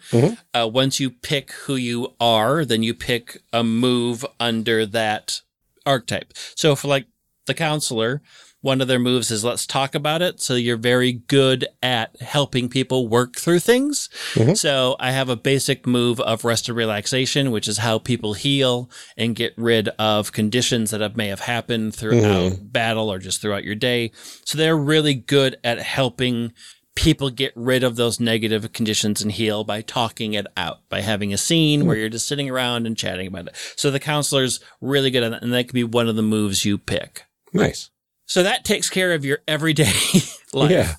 Uh, 0.54 0.68
once 0.72 1.00
you 1.00 1.10
pick 1.10 1.50
who 1.52 1.74
you 1.74 2.14
are, 2.20 2.64
then 2.64 2.82
you 2.84 2.94
pick 2.94 3.42
a 3.52 3.64
move 3.64 4.24
under 4.38 4.86
that 4.86 5.40
archetype. 5.84 6.32
So 6.54 6.76
for 6.76 6.86
like 6.88 7.06
the 7.46 7.54
counselor, 7.54 8.22
one 8.60 8.80
of 8.80 8.88
their 8.88 8.98
moves 8.98 9.30
is 9.30 9.44
let's 9.44 9.66
talk 9.66 9.94
about 9.94 10.22
it. 10.22 10.40
So 10.40 10.54
you're 10.54 10.76
very 10.76 11.12
good 11.12 11.68
at 11.82 12.20
helping 12.20 12.68
people 12.68 13.06
work 13.06 13.36
through 13.36 13.60
things. 13.60 14.08
Mm-hmm. 14.34 14.54
So 14.54 14.96
I 14.98 15.12
have 15.12 15.28
a 15.28 15.36
basic 15.36 15.86
move 15.86 16.20
of 16.20 16.44
rest 16.44 16.68
and 16.68 16.76
relaxation, 16.76 17.52
which 17.52 17.68
is 17.68 17.78
how 17.78 17.98
people 17.98 18.34
heal 18.34 18.90
and 19.16 19.36
get 19.36 19.54
rid 19.56 19.88
of 20.00 20.32
conditions 20.32 20.90
that 20.90 21.00
have, 21.00 21.16
may 21.16 21.28
have 21.28 21.40
happened 21.40 21.94
throughout 21.94 22.52
mm-hmm. 22.52 22.66
battle 22.66 23.10
or 23.10 23.18
just 23.18 23.40
throughout 23.40 23.64
your 23.64 23.76
day. 23.76 24.10
So 24.44 24.58
they're 24.58 24.76
really 24.76 25.14
good 25.14 25.58
at 25.62 25.78
helping 25.80 26.52
people 26.96 27.28
get 27.30 27.52
rid 27.54 27.84
of 27.84 27.94
those 27.94 28.18
negative 28.18 28.72
conditions 28.72 29.22
and 29.22 29.30
heal 29.30 29.62
by 29.62 29.82
talking 29.82 30.32
it 30.32 30.46
out, 30.56 30.80
by 30.88 31.02
having 31.02 31.32
a 31.32 31.36
scene 31.36 31.80
mm-hmm. 31.80 31.88
where 31.88 31.96
you're 31.98 32.08
just 32.08 32.26
sitting 32.26 32.50
around 32.50 32.86
and 32.86 32.96
chatting 32.96 33.28
about 33.28 33.48
it. 33.48 33.56
So 33.76 33.90
the 33.90 34.00
counselor's 34.00 34.58
really 34.80 35.10
good 35.10 35.22
at 35.22 35.30
that, 35.30 35.42
and 35.42 35.52
that 35.52 35.68
could 35.68 35.74
be 35.74 35.84
one 35.84 36.08
of 36.08 36.16
the 36.16 36.22
moves 36.22 36.64
you 36.64 36.78
pick. 36.78 37.25
Nice. 37.52 37.90
So 38.26 38.42
that 38.42 38.64
takes 38.64 38.90
care 38.90 39.12
of 39.12 39.24
your 39.24 39.38
everyday 39.46 39.92
life. 40.52 40.70
Yeah. 40.70 40.94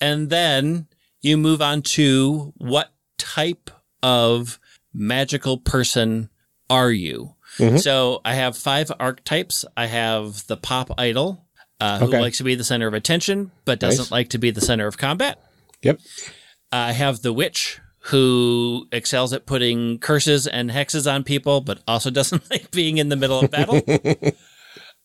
And 0.00 0.30
then 0.30 0.86
you 1.20 1.36
move 1.36 1.62
on 1.62 1.82
to 1.82 2.52
what 2.56 2.92
type 3.18 3.70
of 4.02 4.58
magical 4.92 5.58
person 5.58 6.28
are 6.68 6.90
you? 6.90 7.34
Mhm. 7.58 7.80
So 7.80 8.20
I 8.24 8.34
have 8.34 8.56
five 8.56 8.90
archetypes. 8.98 9.64
I 9.76 9.86
have 9.86 10.46
the 10.48 10.56
pop 10.56 10.90
idol, 10.98 11.46
uh, 11.80 11.98
who 12.00 12.06
Okay. 12.06 12.20
likes 12.20 12.38
to 12.38 12.44
be 12.44 12.54
the 12.56 12.64
center 12.64 12.86
of 12.88 12.94
attention, 12.94 13.52
but 13.64 13.78
doesn't 13.78 14.06
Nice. 14.06 14.10
like 14.10 14.28
to 14.30 14.38
be 14.38 14.50
the 14.50 14.60
center 14.60 14.86
of 14.86 14.98
combat. 14.98 15.38
Yep. 15.82 16.00
I 16.72 16.92
have 16.92 17.22
the 17.22 17.32
witch 17.32 17.78
who 18.06 18.88
excels 18.90 19.32
at 19.32 19.46
putting 19.46 19.98
curses 19.98 20.46
and 20.48 20.70
hexes 20.70 21.10
on 21.10 21.22
people, 21.22 21.60
but 21.60 21.80
also 21.86 22.10
doesn't 22.10 22.50
like 22.50 22.70
being 22.72 22.98
in 22.98 23.08
the 23.08 23.16
middle 23.16 23.38
of 23.40 23.50
battle. 23.50 23.80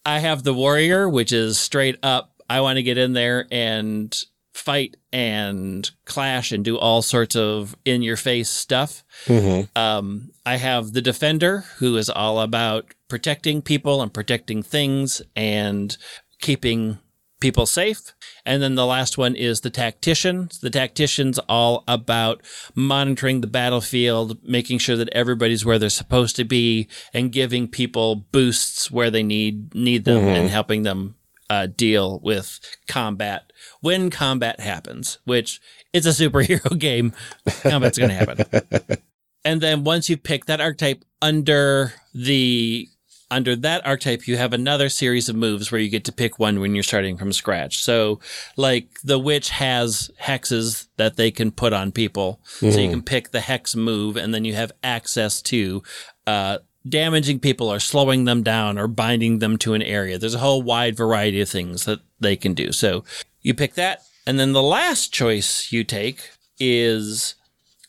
I 0.07 0.19
have 0.19 0.43
the 0.43 0.53
warrior, 0.53 1.09
which 1.09 1.33
is 1.33 1.59
straight 1.59 1.97
up. 2.01 2.31
I 2.49 2.61
want 2.61 2.77
to 2.77 2.83
get 2.83 2.97
in 2.97 3.11
there 3.11 3.45
and 3.51 4.17
fight 4.53 4.95
and 5.11 5.91
clash 6.05 6.53
and 6.53 6.63
do 6.63 6.77
all 6.77 7.01
sorts 7.01 7.35
of 7.35 7.75
in 7.83 8.01
your 8.01 8.15
face 8.15 8.49
stuff. 8.49 9.03
Mm-hmm. 9.25 9.77
Um, 9.77 10.31
I 10.45 10.55
have 10.55 10.93
the 10.93 11.01
defender, 11.01 11.65
who 11.79 11.97
is 11.97 12.09
all 12.09 12.39
about 12.39 12.93
protecting 13.09 13.61
people 13.61 14.01
and 14.01 14.13
protecting 14.13 14.63
things 14.63 15.21
and 15.35 15.95
keeping 16.39 16.99
people 17.39 17.65
safe. 17.65 18.13
And 18.46 18.62
then 18.62 18.75
the 18.75 18.86
last 18.86 19.17
one 19.17 19.36
is 19.36 19.62
the 19.62 19.70
tactician. 19.70 20.50
The 20.62 20.70
tactician's 20.70 21.39
all 21.50 21.84
about 21.88 22.41
monitoring 22.75 23.41
the 23.41 23.48
battlefield, 23.48 24.38
making 24.44 24.79
sure 24.79 24.96
that 24.96 25.10
everybody's 25.10 25.65
where 25.65 25.79
they're 25.79 25.89
supposed 25.89 26.36
to 26.38 26.44
be, 26.44 26.88
and 27.13 27.32
giving 27.32 27.67
people 27.67 28.15
boosts 28.15 28.89
where 28.89 29.12
they 29.12 29.24
need 29.24 29.74
need 29.75 30.06
them, 30.06 30.27
and 30.27 30.50
helping 30.50 30.84
them 30.84 31.15
uh, 31.50 31.67
deal 31.67 32.20
with 32.24 32.60
combat 32.88 33.51
when 33.82 34.10
combat 34.10 34.60
happens. 34.60 35.20
Which 35.25 35.62
it's 35.94 36.06
a 36.06 36.10
superhero 36.10 36.77
game, 36.79 37.13
combat's 37.62 37.98
going 37.98 38.10
to 38.10 38.15
happen. 38.15 38.98
And 39.48 39.62
then 39.62 39.86
once 39.86 40.10
you 40.10 40.17
pick 40.17 40.44
that 40.46 40.60
archetype 40.60 41.06
under 41.22 41.94
the 42.13 42.89
under 43.29 43.55
that 43.57 43.86
archetype, 43.86 44.27
you 44.27 44.38
have 44.38 44.53
another 44.53 44.89
series 44.89 45.27
of 45.27 45.36
moves 45.36 45.72
where 45.72 45.81
you 45.81 45.89
get 45.89 46.05
to 46.05 46.12
pick 46.12 46.39
one 46.39 46.60
when 46.60 46.74
you're 46.74 46.84
starting 46.84 47.17
from 47.17 47.34
scratch. 47.34 47.79
So, 47.79 48.19
like 48.55 48.88
the 49.03 49.19
witch 49.19 49.50
has 49.50 50.10
hexes 50.22 50.88
that 50.98 51.17
they 51.17 51.31
can 51.31 51.51
put 51.51 51.74
on 51.74 51.91
people, 51.91 52.39
so 52.46 52.79
you 52.79 52.89
can 52.89 53.01
pick 53.01 53.31
the 53.31 53.41
hex 53.41 53.75
move, 53.75 54.15
and 54.15 54.34
then 54.34 54.46
you 54.46 54.53
have 54.55 54.72
access 54.81 55.41
to 55.43 55.84
uh, 56.25 56.60
damaging 56.88 57.39
people 57.39 57.72
or 57.72 57.79
slowing 57.79 58.25
them 58.25 58.43
down 58.43 58.77
or 58.77 58.88
binding 58.88 59.39
them 59.39 59.57
to 59.57 59.74
an 59.74 59.81
area. 59.81 60.17
There's 60.17 60.36
a 60.36 60.39
whole 60.39 60.62
wide 60.62 60.96
variety 60.96 61.41
of 61.41 61.50
things 61.50 61.86
that 61.86 62.00
they 62.19 62.36
can 62.38 62.53
do. 62.53 62.72
So 62.72 63.03
you 63.41 63.53
pick 63.53 63.74
that, 63.75 64.03
and 64.25 64.39
then 64.39 64.53
the 64.53 64.63
last 64.63 65.13
choice 65.13 65.72
you 65.72 65.84
take 65.84 66.31
is 66.60 67.36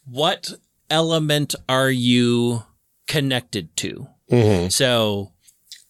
what 0.05 0.53
element 0.91 1.55
are 1.69 1.91
you 1.91 2.65
connected 3.07 3.77
to? 3.77 4.09
Mm-hmm. 4.31 4.69
So, 4.69 5.33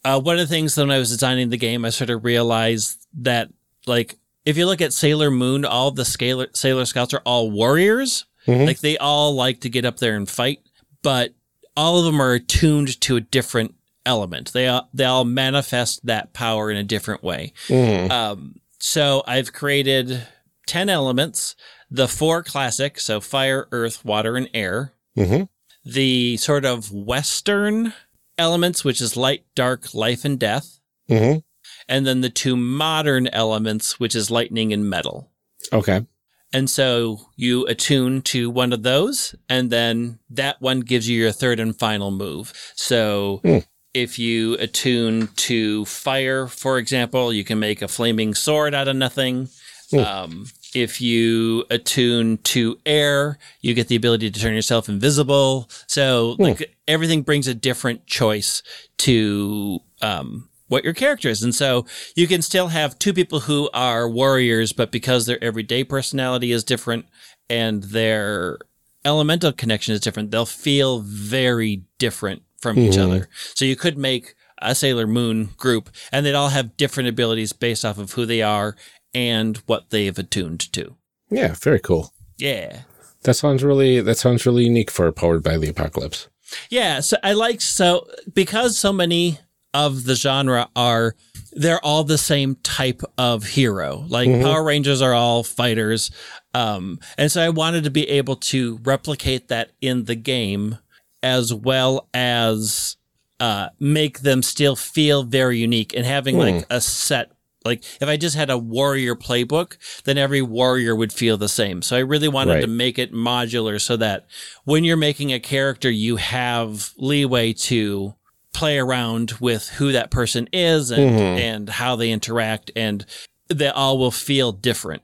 uh, 0.05 0.19
one 0.19 0.35
of 0.39 0.47
the 0.47 0.53
things 0.53 0.75
that 0.75 0.81
when 0.81 0.91
I 0.91 0.99
was 0.99 1.09
designing 1.09 1.49
the 1.49 1.57
game, 1.57 1.83
I 1.85 1.89
sort 1.89 2.09
of 2.09 2.23
realized 2.23 3.05
that, 3.21 3.49
like, 3.85 4.15
if 4.45 4.57
you 4.57 4.65
look 4.65 4.81
at 4.81 4.93
Sailor 4.93 5.29
Moon, 5.29 5.65
all 5.65 5.91
the 5.91 6.05
Sailor, 6.05 6.47
Sailor 6.53 6.85
Scouts 6.85 7.13
are 7.13 7.21
all 7.25 7.51
warriors. 7.51 8.25
Mhm. 8.47 8.65
Like, 8.65 8.79
they 8.79 8.97
all 8.97 9.33
like 9.35 9.61
to 9.61 9.69
get 9.69 9.85
up 9.85 9.97
there 9.97 10.15
and 10.15 10.27
fight, 10.29 10.59
but 11.03 11.33
all 11.75 11.99
of 11.99 12.05
them 12.05 12.21
are 12.21 12.33
attuned 12.33 12.99
to 13.01 13.15
a 13.17 13.21
different 13.21 13.75
element. 14.05 14.53
They 14.53 14.67
all, 14.67 14.89
they 14.93 15.03
all 15.05 15.25
manifest 15.25 16.05
that 16.05 16.33
power 16.33 16.71
in 16.71 16.77
a 16.77 16.83
different 16.83 17.21
way. 17.23 17.53
Mm-hmm. 17.67 18.11
Um, 18.11 18.55
so 18.79 19.23
I've 19.27 19.51
created 19.53 20.25
10 20.67 20.87
elements, 20.89 21.55
the 21.91 22.07
four 22.07 22.41
classic, 22.43 22.99
so 22.99 23.19
fire, 23.19 23.67
earth, 23.71 24.03
water, 24.05 24.35
and 24.37 24.49
air, 24.53 24.93
Mm-hmm. 25.17 25.43
the 25.83 26.37
sort 26.37 26.63
of 26.63 26.91
Western 26.93 27.93
elements, 28.39 28.83
which 28.83 29.01
is 29.01 29.15
light, 29.17 29.43
dark, 29.55 29.93
life, 29.93 30.25
and 30.25 30.39
death, 30.39 30.79
Mm-hmm. 31.09 31.39
and 31.87 32.05
then 32.07 32.21
the 32.21 32.29
two 32.29 32.55
modern 32.55 33.27
elements, 33.27 33.99
which 33.99 34.15
is 34.15 34.31
lightning 34.31 34.71
and 34.73 34.89
metal. 34.89 35.31
Okay. 35.73 36.05
And 36.53 36.67
so 36.69 37.19
you 37.35 37.65
attune 37.67 38.21
to 38.23 38.49
one 38.49 38.73
of 38.73 38.81
those, 38.83 39.35
and 39.49 39.69
then 39.71 40.19
that 40.31 40.61
one 40.61 40.79
gives 40.79 41.07
you 41.09 41.17
your 41.19 41.31
third 41.31 41.59
and 41.59 41.77
final 41.77 42.09
move. 42.11 42.53
So 42.75 43.39
Hmm. 43.43 43.57
if 43.93 44.17
you 44.19 44.53
attune 44.55 45.27
to 45.49 45.85
fire, 45.85 46.47
for 46.47 46.77
example, 46.79 47.33
you 47.33 47.43
can 47.43 47.59
make 47.59 47.81
a 47.81 47.87
flaming 47.87 48.33
sword 48.33 48.73
out 48.73 48.87
of 48.87 48.95
nothing. 48.95 49.49
Hmm. 49.91 49.99
Um, 49.99 50.45
if 50.73 51.01
you 51.01 51.65
attune 51.69 52.37
to 52.39 52.77
air, 52.85 53.37
you 53.61 53.73
get 53.73 53.87
the 53.87 53.95
ability 53.95 54.29
to 54.29 54.39
turn 54.39 54.53
yourself 54.53 54.87
invisible. 54.89 55.69
So 55.87 56.35
like 56.37 56.75
everything 56.87 57.23
brings 57.23 57.47
a 57.47 57.53
different 57.53 58.05
choice 58.05 58.61
to 58.99 59.79
um, 60.01 60.49
what 60.67 60.83
your 60.83 60.93
character 60.93 61.29
is. 61.29 61.41
And 61.43 61.55
so 61.55 61.85
you 62.15 62.27
can 62.27 62.41
still 62.41 62.67
have 62.67 62.99
two 62.99 63.13
people 63.13 63.41
who 63.41 63.69
are 63.73 64.07
warriors, 64.07 64.71
but 64.71 64.91
because 64.91 65.25
their 65.25 65.43
everyday 65.43 65.83
personality 65.83 66.51
is 66.51 66.63
different 66.63 67.05
and 67.49 67.83
their 67.83 68.59
elemental 69.03 69.51
connection 69.51 69.93
is 69.93 70.01
different, 70.01 70.29
they'll 70.31 70.45
feel 70.45 70.99
very 70.99 71.83
different 71.97 72.43
from 72.61 72.77
each 72.77 72.93
Mhm. 72.93 73.05
other. 73.05 73.29
So 73.55 73.65
you 73.65 73.75
could 73.75 73.97
make 73.97 74.35
a 74.61 74.75
Sailor 74.75 75.07
Moon 75.07 75.51
group 75.57 75.89
and 76.11 76.25
they'd 76.25 76.35
all 76.35 76.49
have 76.49 76.75
different 76.75 77.07
abilities 77.07 77.53
based 77.53 77.85
off 77.85 77.97
of 77.97 78.11
who 78.11 78.25
they 78.25 78.41
are 78.41 78.75
and 79.13 79.57
what 79.65 79.89
they've 79.89 80.17
attuned 80.17 80.71
to. 80.73 80.95
Yeah. 81.29 81.55
Very 81.55 81.79
cool. 81.79 82.13
Yeah. 82.37 82.81
That 83.23 83.33
sounds 83.35 83.63
really. 83.63 83.99
That 84.01 84.17
sounds 84.17 84.45
really 84.45 84.63
unique 84.63 84.89
for 84.91 85.11
powered 85.11 85.43
by 85.43 85.57
the 85.57 85.69
apocalypse. 85.69 86.27
Yeah, 86.69 87.01
so 87.01 87.17
I 87.21 87.33
like 87.33 87.61
so 87.61 88.07
because 88.33 88.77
so 88.77 88.91
many 88.93 89.39
of 89.73 90.05
the 90.05 90.15
genre 90.15 90.67
are 90.75 91.15
they're 91.51 91.83
all 91.85 92.03
the 92.03 92.17
same 92.17 92.55
type 92.63 93.01
of 93.17 93.43
hero. 93.43 94.05
Like 94.07 94.29
Mm-hmm. 94.29 94.43
Power 94.43 94.63
Rangers 94.63 95.01
are 95.01 95.13
all 95.13 95.43
fighters. 95.43 96.09
Um, 96.55 96.99
and 97.17 97.31
so 97.31 97.41
I 97.41 97.49
wanted 97.49 97.83
to 97.83 97.91
be 97.91 98.07
able 98.09 98.35
to 98.37 98.79
replicate 98.83 99.49
that 99.49 99.71
in 99.81 100.05
the 100.05 100.15
game 100.15 100.77
as 101.21 101.53
well 101.53 102.07
as 102.13 102.95
uh, 103.39 103.69
make 103.79 104.21
them 104.21 104.41
still 104.41 104.75
feel 104.75 105.21
very 105.23 105.59
unique 105.59 105.93
and 105.95 106.05
having 106.05 106.35
Hmm. 106.35 106.41
like 106.41 106.65
a 106.71 106.81
set. 106.81 107.31
Like 107.65 107.83
if 108.01 108.07
I 108.07 108.15
just 108.17 108.35
had 108.35 108.49
a 108.49 108.57
warrior 108.57 109.15
playbook, 109.15 109.77
then 110.05 110.17
every 110.17 110.41
warrior 110.41 110.95
would 110.95 111.11
feel 111.11 111.37
the 111.37 111.49
same. 111.49 111.81
So 111.81 111.95
I 111.97 111.99
really 111.99 112.27
wanted 112.29 112.53
Right. 112.53 112.61
to 112.61 112.67
make 112.67 112.97
it 112.97 113.13
modular 113.13 113.81
so 113.81 113.97
that 113.97 114.27
when 114.63 114.83
you're 114.83 114.95
making 114.97 115.33
a 115.33 115.39
character, 115.39 115.89
you 115.91 116.15
have 116.15 116.91
leeway 116.97 117.51
to 117.53 118.15
play 118.53 118.77
around 118.79 119.33
with 119.39 119.67
who 119.71 119.91
that 119.91 120.09
person 120.09 120.47
is 120.53 120.89
and 120.91 121.11
Mm-hmm. 121.11 121.37
and 121.39 121.69
how 121.69 121.95
they 121.95 122.11
interact 122.11 122.71
and 122.75 123.05
they 123.49 123.67
all 123.67 123.97
will 123.97 124.11
feel 124.11 124.51
different. 124.51 125.01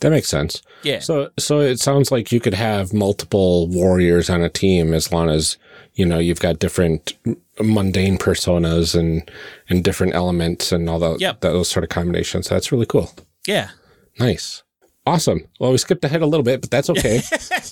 That 0.00 0.10
makes 0.10 0.28
sense. 0.28 0.60
Yeah. 0.82 0.98
So, 1.00 1.30
so 1.38 1.60
it 1.60 1.80
sounds 1.80 2.10
like 2.12 2.32
you 2.32 2.40
could 2.40 2.54
have 2.54 2.92
multiple 2.92 3.68
warriors 3.68 4.28
on 4.28 4.42
a 4.42 4.48
team 4.50 4.92
as 4.92 5.10
long 5.12 5.30
as 5.30 5.56
you 5.94 6.04
know 6.06 6.18
you've 6.18 6.40
got 6.40 6.58
different 6.58 7.12
mundane 7.60 8.18
personas 8.18 8.98
and 8.98 9.30
and 9.68 9.84
different 9.84 10.14
elements 10.14 10.72
and 10.72 10.88
all 10.90 10.98
the, 10.98 11.16
Yep. 11.18 11.40
those 11.40 11.68
sort 11.68 11.84
of 11.84 11.90
combinations. 11.90 12.48
So 12.48 12.54
That's 12.54 12.72
really 12.72 12.86
cool. 12.86 13.12
yeah. 13.46 13.70
Nice. 14.18 14.62
Awesome. 15.06 15.46
Well, 15.60 15.70
we 15.70 15.76
skipped 15.76 16.02
ahead 16.04 16.22
a 16.22 16.26
little 16.26 16.44
bit, 16.44 16.62
but 16.62 16.70
that's 16.70 16.88
okay. 16.88 17.20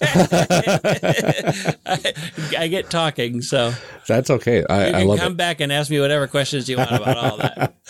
I, 0.03 2.15
I 2.59 2.69
get 2.69 2.91
talking, 2.91 3.43
so 3.43 3.73
that's 4.07 4.29
okay. 4.29 4.59
you 4.59 4.67
I, 4.69 4.89
I 4.89 4.93
can 4.93 5.07
love 5.09 5.19
come 5.19 5.33
it. 5.33 5.37
back 5.37 5.61
and 5.61 5.73
ask 5.73 5.91
me 5.91 6.01
whatever 6.01 6.27
questions 6.27 6.69
you 6.69 6.77
want 6.77 6.91
about 6.93 7.17
all 7.17 7.37
that. 7.39 7.75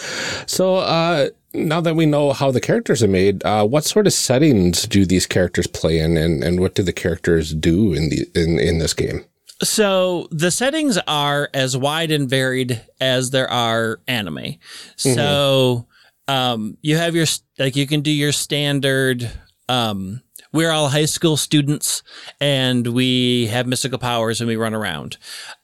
So, 0.47 0.77
uh, 0.77 1.29
now 1.55 1.81
that 1.81 1.95
we 1.95 2.05
know 2.07 2.33
how 2.33 2.51
the 2.51 2.61
characters 2.61 3.03
are 3.03 3.09
made, 3.09 3.45
uh, 3.45 3.65
what 3.67 3.85
sort 3.85 4.07
of 4.09 4.13
settings 4.13 4.83
do 4.87 5.07
these 5.07 5.27
characters 5.27 5.67
play 5.69 5.99
in, 5.99 6.17
and, 6.17 6.43
and 6.43 6.59
what 6.61 6.75
do 6.75 6.83
the 6.83 6.93
characters 6.93 7.55
do 7.55 7.93
in 7.95 8.09
the 8.11 8.27
in, 8.35 8.59
in 8.59 8.79
this 8.79 8.93
game? 8.95 9.25
So 9.63 10.29
the 10.31 10.51
settings 10.51 10.99
are 11.07 11.49
as 11.55 11.77
wide 11.77 12.11
and 12.11 12.29
varied 12.29 12.81
as 13.01 13.31
there 13.31 13.51
are 13.51 14.01
anime. 14.09 14.57
So 14.97 15.87
um, 16.29 16.77
you 16.83 16.97
have 16.97 17.15
your 17.15 17.27
like 17.59 17.77
you 17.77 17.87
can 17.87 18.01
do 18.01 18.11
your 18.11 18.33
standard. 18.33 19.31
Um, 19.69 20.23
we're 20.53 20.71
all 20.71 20.89
high 20.89 21.07
school 21.07 21.39
students, 21.39 22.03
and 22.39 22.87
we 22.89 23.47
have 23.47 23.67
mystical 23.67 23.99
powers, 23.99 24.41
and 24.41 24.49
we 24.49 24.57
run 24.57 24.75
around. 24.75 25.17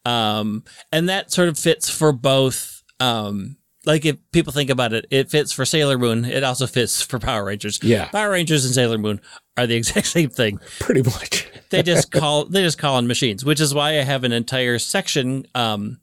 Um, 0.06 0.64
and 0.90 1.08
that 1.10 1.30
sort 1.30 1.48
of 1.48 1.58
fits 1.58 1.90
for 1.90 2.12
both. 2.12 2.82
Um, 3.00 3.57
like 3.88 4.04
if 4.04 4.16
people 4.30 4.52
think 4.52 4.70
about 4.70 4.92
it, 4.92 5.06
it 5.10 5.28
fits 5.30 5.50
for 5.50 5.64
Sailor 5.64 5.98
Moon. 5.98 6.24
It 6.24 6.44
also 6.44 6.66
fits 6.68 7.02
for 7.02 7.18
Power 7.18 7.44
Rangers. 7.44 7.80
Yeah. 7.82 8.04
Power 8.10 8.30
Rangers 8.30 8.64
and 8.64 8.72
Sailor 8.72 8.98
Moon 8.98 9.20
are 9.56 9.66
the 9.66 9.74
exact 9.80 10.06
same 10.06 10.30
thing 10.30 10.60
Pretty 10.78 11.02
much. 11.02 11.48
they 11.70 11.82
just 11.82 12.12
call 12.12 12.44
they 12.44 12.62
just 12.62 12.78
call 12.78 12.98
in 12.98 13.06
machines, 13.08 13.44
which 13.44 13.60
is 13.60 13.74
why 13.74 13.98
I 13.98 14.04
have 14.04 14.22
an 14.24 14.32
entire 14.32 14.78
section 14.78 15.46
um, 15.56 15.98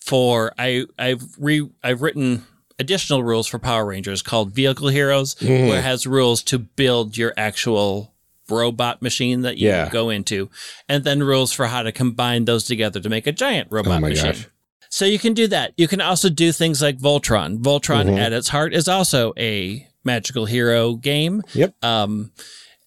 for 0.00 0.52
I 0.58 0.84
I've 0.98 1.22
re 1.38 1.66
I've 1.82 2.02
written 2.02 2.44
additional 2.78 3.22
rules 3.22 3.46
for 3.46 3.58
Power 3.58 3.84
Rangers 3.86 4.22
called 4.22 4.52
Vehicle 4.52 4.88
Heroes, 4.88 5.36
where 5.40 5.78
it 5.78 5.82
has 5.84 6.06
rules 6.06 6.42
to 6.44 6.58
build 6.58 7.16
your 7.16 7.32
actual 7.36 8.14
robot 8.48 9.00
machine 9.02 9.42
that 9.42 9.58
you 9.58 9.68
Yeah. 9.68 9.88
go 9.90 10.10
into, 10.10 10.50
and 10.88 11.04
then 11.04 11.22
rules 11.22 11.52
for 11.52 11.66
how 11.66 11.82
to 11.82 11.92
combine 11.92 12.46
those 12.46 12.64
together 12.64 12.98
to 12.98 13.08
make 13.08 13.26
a 13.26 13.32
giant 13.32 13.68
robot 13.70 13.98
Oh 13.98 14.08
machine. 14.08 14.24
gosh. 14.32 14.46
So 14.90 15.04
you 15.04 15.18
can 15.18 15.32
do 15.34 15.46
that. 15.48 15.72
You 15.76 15.88
can 15.88 16.00
also 16.00 16.28
do 16.28 16.52
things 16.52 16.82
like 16.82 16.98
Voltron. 16.98 17.58
Voltron 17.58 18.06
Mm-hmm. 18.06 18.18
at 18.18 18.32
its 18.32 18.48
heart 18.48 18.74
is 18.74 18.88
also 18.88 19.32
a 19.38 19.86
magical 20.04 20.46
hero 20.46 20.94
game. 20.96 21.42
Yep. 21.54 21.74
Um, 21.82 22.32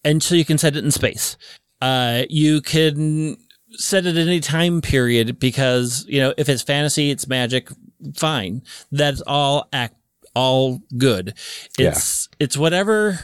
and 0.04 0.22
so 0.22 0.34
you 0.34 0.44
can 0.44 0.58
set 0.58 0.76
it 0.76 0.84
in 0.84 0.90
space. 0.90 1.36
Uh, 1.80 2.24
you 2.28 2.60
can 2.60 3.36
set 3.70 4.06
it 4.06 4.16
at 4.16 4.26
any 4.26 4.40
time 4.40 4.80
period 4.80 5.38
because 5.38 6.04
you 6.08 6.20
know 6.20 6.32
if 6.36 6.48
it's 6.48 6.62
fantasy, 6.62 7.10
it's 7.10 7.26
magic. 7.26 7.68
Fine, 8.16 8.62
that's 8.92 9.22
all 9.26 9.68
act 9.72 9.94
all 10.34 10.80
good. 10.98 11.34
It's 11.78 12.28
it's 12.38 12.56
whatever 12.56 13.18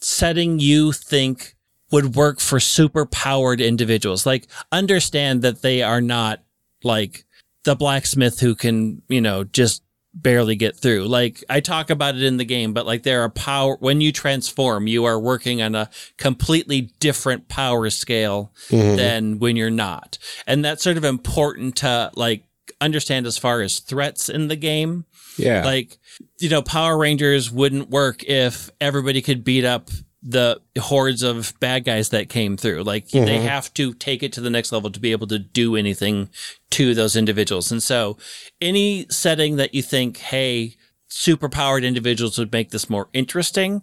setting 0.00 0.58
you 0.60 0.92
think 0.92 1.54
would 1.90 2.14
work 2.14 2.40
for 2.40 2.60
super 2.60 3.06
powered 3.06 3.60
individuals. 3.60 4.26
Like 4.26 4.46
understand 4.72 5.42
that 5.42 5.62
they 5.62 5.82
are 5.82 6.00
not 6.00 6.42
like 6.82 7.24
the 7.66 7.74
blacksmith 7.74 8.38
who 8.38 8.54
can, 8.54 9.02
you 9.08 9.20
know, 9.20 9.42
just 9.42 9.82
barely 10.14 10.54
get 10.54 10.76
through. 10.76 11.04
Like 11.04 11.44
I 11.50 11.58
talk 11.60 11.90
about 11.90 12.14
it 12.14 12.22
in 12.22 12.36
the 12.36 12.44
game, 12.44 12.72
but 12.72 12.86
like 12.86 13.02
there 13.02 13.22
are 13.22 13.28
power 13.28 13.76
when 13.80 14.00
you 14.00 14.12
transform, 14.12 14.86
you 14.86 15.04
are 15.04 15.18
working 15.18 15.60
on 15.60 15.74
a 15.74 15.90
completely 16.16 16.92
different 17.00 17.48
power 17.48 17.90
scale 17.90 18.52
mm-hmm. 18.68 18.96
than 18.96 19.38
when 19.40 19.56
you're 19.56 19.68
not. 19.68 20.16
And 20.46 20.64
that's 20.64 20.82
sort 20.82 20.96
of 20.96 21.04
important 21.04 21.76
to 21.78 22.12
like 22.14 22.44
understand 22.80 23.26
as 23.26 23.36
far 23.36 23.60
as 23.60 23.80
threats 23.80 24.28
in 24.28 24.46
the 24.46 24.56
game. 24.56 25.04
Yeah. 25.36 25.64
Like, 25.64 25.98
you 26.38 26.48
know, 26.48 26.62
Power 26.62 26.96
Rangers 26.96 27.50
wouldn't 27.50 27.90
work 27.90 28.22
if 28.24 28.70
everybody 28.80 29.20
could 29.20 29.44
beat 29.44 29.64
up 29.64 29.90
the 30.28 30.60
hordes 30.78 31.22
of 31.22 31.54
bad 31.60 31.84
guys 31.84 32.08
that 32.08 32.28
came 32.28 32.56
through. 32.56 32.82
Like, 32.82 33.08
they 33.08 33.38
have 33.38 33.72
to 33.74 33.94
take 33.94 34.24
it 34.24 34.32
to 34.34 34.40
the 34.40 34.50
next 34.50 34.72
level 34.72 34.90
to 34.90 34.98
be 34.98 35.12
able 35.12 35.28
to 35.28 35.38
do 35.38 35.76
anything 35.76 36.28
to 36.70 36.94
those 36.94 37.14
individuals. 37.14 37.70
And 37.70 37.82
so, 37.82 38.18
any 38.60 39.06
setting 39.08 39.56
that 39.56 39.72
you 39.72 39.82
think, 39.82 40.16
hey, 40.16 40.76
superpowered 41.08 41.84
individuals 41.84 42.38
would 42.38 42.52
make 42.52 42.70
this 42.70 42.90
more 42.90 43.08
interesting, 43.12 43.82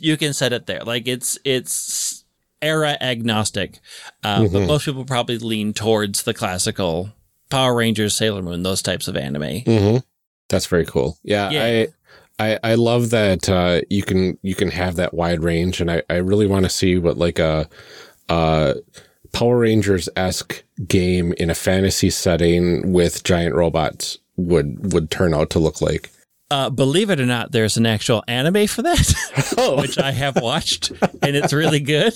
you 0.00 0.16
can 0.18 0.34
set 0.34 0.52
it 0.52 0.66
there. 0.66 0.80
Like, 0.80 1.08
it's, 1.08 1.38
it's, 1.44 2.20
era 2.62 2.96
agnostic, 3.02 3.78
uh, 4.22 4.48
but 4.48 4.66
most 4.66 4.86
people 4.86 5.04
probably 5.04 5.36
lean 5.36 5.74
towards 5.74 6.22
the 6.22 6.32
classical 6.32 7.12
Power 7.50 7.74
Rangers, 7.74 8.14
Sailor 8.14 8.40
Moon, 8.40 8.62
those 8.62 8.80
types 8.80 9.06
of 9.06 9.16
anime. 9.16 9.42
Mm-hmm. 9.42 9.98
That's 10.48 10.66
very 10.66 10.86
cool. 10.86 11.18
Yeah, 11.22 11.50
Yeah. 11.50 11.64
I, 11.64 11.88
I 12.38 12.58
I 12.64 12.74
love 12.74 13.10
that 13.10 13.48
uh, 13.48 13.82
you 13.90 14.02
can 14.02 14.38
you 14.42 14.54
can 14.54 14.70
have 14.70 14.96
that 14.96 15.14
wide 15.14 15.42
range, 15.42 15.80
and 15.80 15.90
I, 15.90 16.02
I 16.10 16.16
really 16.16 16.46
want 16.46 16.64
to 16.64 16.70
see 16.70 16.98
what 16.98 17.16
like 17.16 17.38
a, 17.38 17.68
a 18.28 18.74
Power 19.32 19.58
Rangers 19.58 20.08
esque 20.16 20.62
game 20.88 21.32
in 21.34 21.50
a 21.50 21.54
fantasy 21.54 22.10
setting 22.10 22.92
with 22.92 23.22
giant 23.24 23.54
robots 23.54 24.18
would 24.36 24.92
would 24.92 25.10
turn 25.10 25.32
out 25.34 25.50
to 25.50 25.58
look 25.58 25.80
like. 25.80 26.10
Uh, 26.50 26.70
believe 26.70 27.08
it 27.10 27.18
or 27.20 27.26
not, 27.26 27.50
there's 27.52 27.76
an 27.76 27.86
actual 27.86 28.22
anime 28.28 28.66
for 28.66 28.82
that, 28.82 29.54
Oh, 29.56 29.76
which 29.80 29.98
I 29.98 30.12
have 30.12 30.36
watched, 30.40 30.90
and 31.22 31.34
it's 31.34 31.52
really 31.52 31.80
good. 31.80 32.12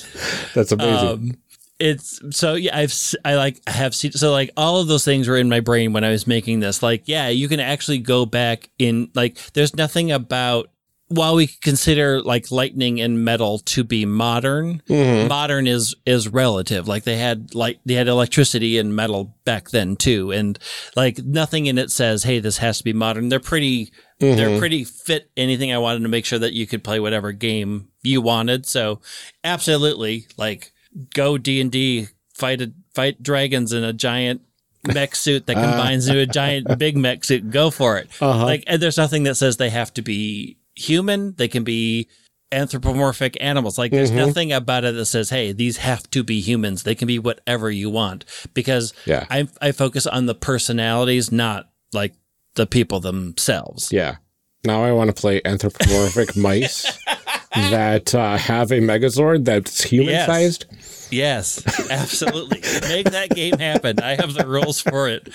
that's 0.54 0.70
amazing. 0.70 1.08
Um, 1.08 1.32
it's 1.78 2.20
so 2.36 2.54
yeah, 2.54 2.76
I've 2.76 2.94
i 3.24 3.36
like 3.36 3.60
have 3.68 3.94
seen 3.94 4.12
so 4.12 4.32
like 4.32 4.50
all 4.56 4.80
of 4.80 4.88
those 4.88 5.04
things 5.04 5.28
were 5.28 5.36
in 5.36 5.48
my 5.48 5.60
brain 5.60 5.92
when 5.92 6.04
I 6.04 6.10
was 6.10 6.26
making 6.26 6.60
this. 6.60 6.82
Like, 6.82 7.04
yeah, 7.06 7.28
you 7.28 7.48
can 7.48 7.60
actually 7.60 7.98
go 7.98 8.26
back 8.26 8.70
in 8.78 9.10
like 9.14 9.38
there's 9.52 9.76
nothing 9.76 10.10
about 10.10 10.70
while 11.08 11.34
we 11.34 11.46
consider 11.46 12.20
like 12.20 12.50
lightning 12.50 13.00
and 13.00 13.24
metal 13.24 13.58
to 13.60 13.82
be 13.82 14.04
modern, 14.04 14.82
mm-hmm. 14.88 15.28
modern 15.28 15.66
is 15.66 15.94
is 16.04 16.28
relative. 16.28 16.86
Like 16.86 17.04
they 17.04 17.16
had 17.16 17.54
like 17.54 17.80
they 17.84 17.94
had 17.94 18.08
electricity 18.08 18.78
and 18.78 18.94
metal 18.94 19.36
back 19.44 19.70
then 19.70 19.96
too, 19.96 20.32
and 20.32 20.58
like 20.96 21.18
nothing 21.18 21.66
in 21.66 21.78
it 21.78 21.90
says, 21.90 22.24
"Hey, 22.24 22.40
this 22.40 22.58
has 22.58 22.78
to 22.78 22.84
be 22.84 22.92
modern." 22.92 23.28
They're 23.28 23.40
pretty 23.40 23.92
they're 24.18 24.48
mm-hmm. 24.48 24.58
pretty 24.58 24.84
fit 24.84 25.30
anything 25.36 25.72
I 25.72 25.78
wanted 25.78 26.02
to 26.02 26.08
make 26.08 26.26
sure 26.26 26.40
that 26.40 26.52
you 26.52 26.66
could 26.66 26.84
play 26.84 26.98
whatever 27.00 27.32
game 27.32 27.88
you 28.02 28.20
wanted. 28.20 28.66
So 28.66 29.00
absolutely, 29.44 30.26
like 30.36 30.72
go 31.14 31.38
D 31.38 31.60
and 31.60 31.70
D, 31.70 32.08
fight 32.34 32.60
a, 32.60 32.72
fight 32.94 33.22
dragons 33.22 33.72
in 33.72 33.84
a 33.84 33.92
giant 33.92 34.42
mech 34.86 35.14
suit 35.14 35.46
that 35.46 35.54
combines 35.54 36.08
into 36.08 36.20
a 36.20 36.24
uh. 36.24 36.26
giant 36.26 36.78
big 36.78 36.96
mech 36.96 37.24
suit. 37.24 37.50
Go 37.50 37.70
for 37.70 37.98
it. 37.98 38.08
Uh-huh. 38.20 38.44
Like 38.44 38.64
and 38.66 38.80
there's 38.80 38.96
nothing 38.96 39.24
that 39.24 39.36
says 39.36 39.56
they 39.56 39.70
have 39.70 39.92
to 39.94 40.02
be 40.02 40.58
human. 40.74 41.34
They 41.34 41.48
can 41.48 41.64
be 41.64 42.08
anthropomorphic 42.50 43.36
animals. 43.40 43.78
Like 43.78 43.90
there's 43.90 44.10
mm-hmm. 44.10 44.26
nothing 44.26 44.52
about 44.52 44.84
it 44.84 44.94
that 44.94 45.06
says, 45.06 45.30
"Hey, 45.30 45.52
these 45.52 45.78
have 45.78 46.08
to 46.10 46.22
be 46.22 46.40
humans." 46.40 46.82
They 46.82 46.94
can 46.94 47.06
be 47.06 47.18
whatever 47.18 47.70
you 47.70 47.90
want 47.90 48.24
because 48.54 48.92
Yeah. 49.04 49.26
I 49.30 49.48
I 49.60 49.72
focus 49.72 50.06
on 50.06 50.26
the 50.26 50.34
personalities, 50.34 51.30
not 51.30 51.70
like 51.92 52.14
the 52.54 52.66
people 52.66 53.00
themselves. 53.00 53.92
yeah. 53.92 54.16
Now 54.64 54.82
I 54.82 54.90
want 54.90 55.14
to 55.14 55.18
play 55.18 55.40
anthropomorphic 55.44 56.36
mice 56.36 56.98
that 57.54 58.14
uh, 58.14 58.36
have 58.36 58.70
a 58.70 58.80
Megazord 58.80 59.44
that's 59.44 59.82
human 59.82 60.26
sized. 60.26 60.66
Yes, 61.10 61.62
absolutely. 61.90 62.60
Make 62.88 63.10
that 63.10 63.30
game 63.30 63.58
happen. 63.58 63.98
I 64.00 64.16
have 64.16 64.34
the 64.34 64.46
rules 64.46 64.80
for 64.80 65.08
it. 65.08 65.28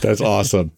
That's 0.00 0.20
awesome. 0.20 0.72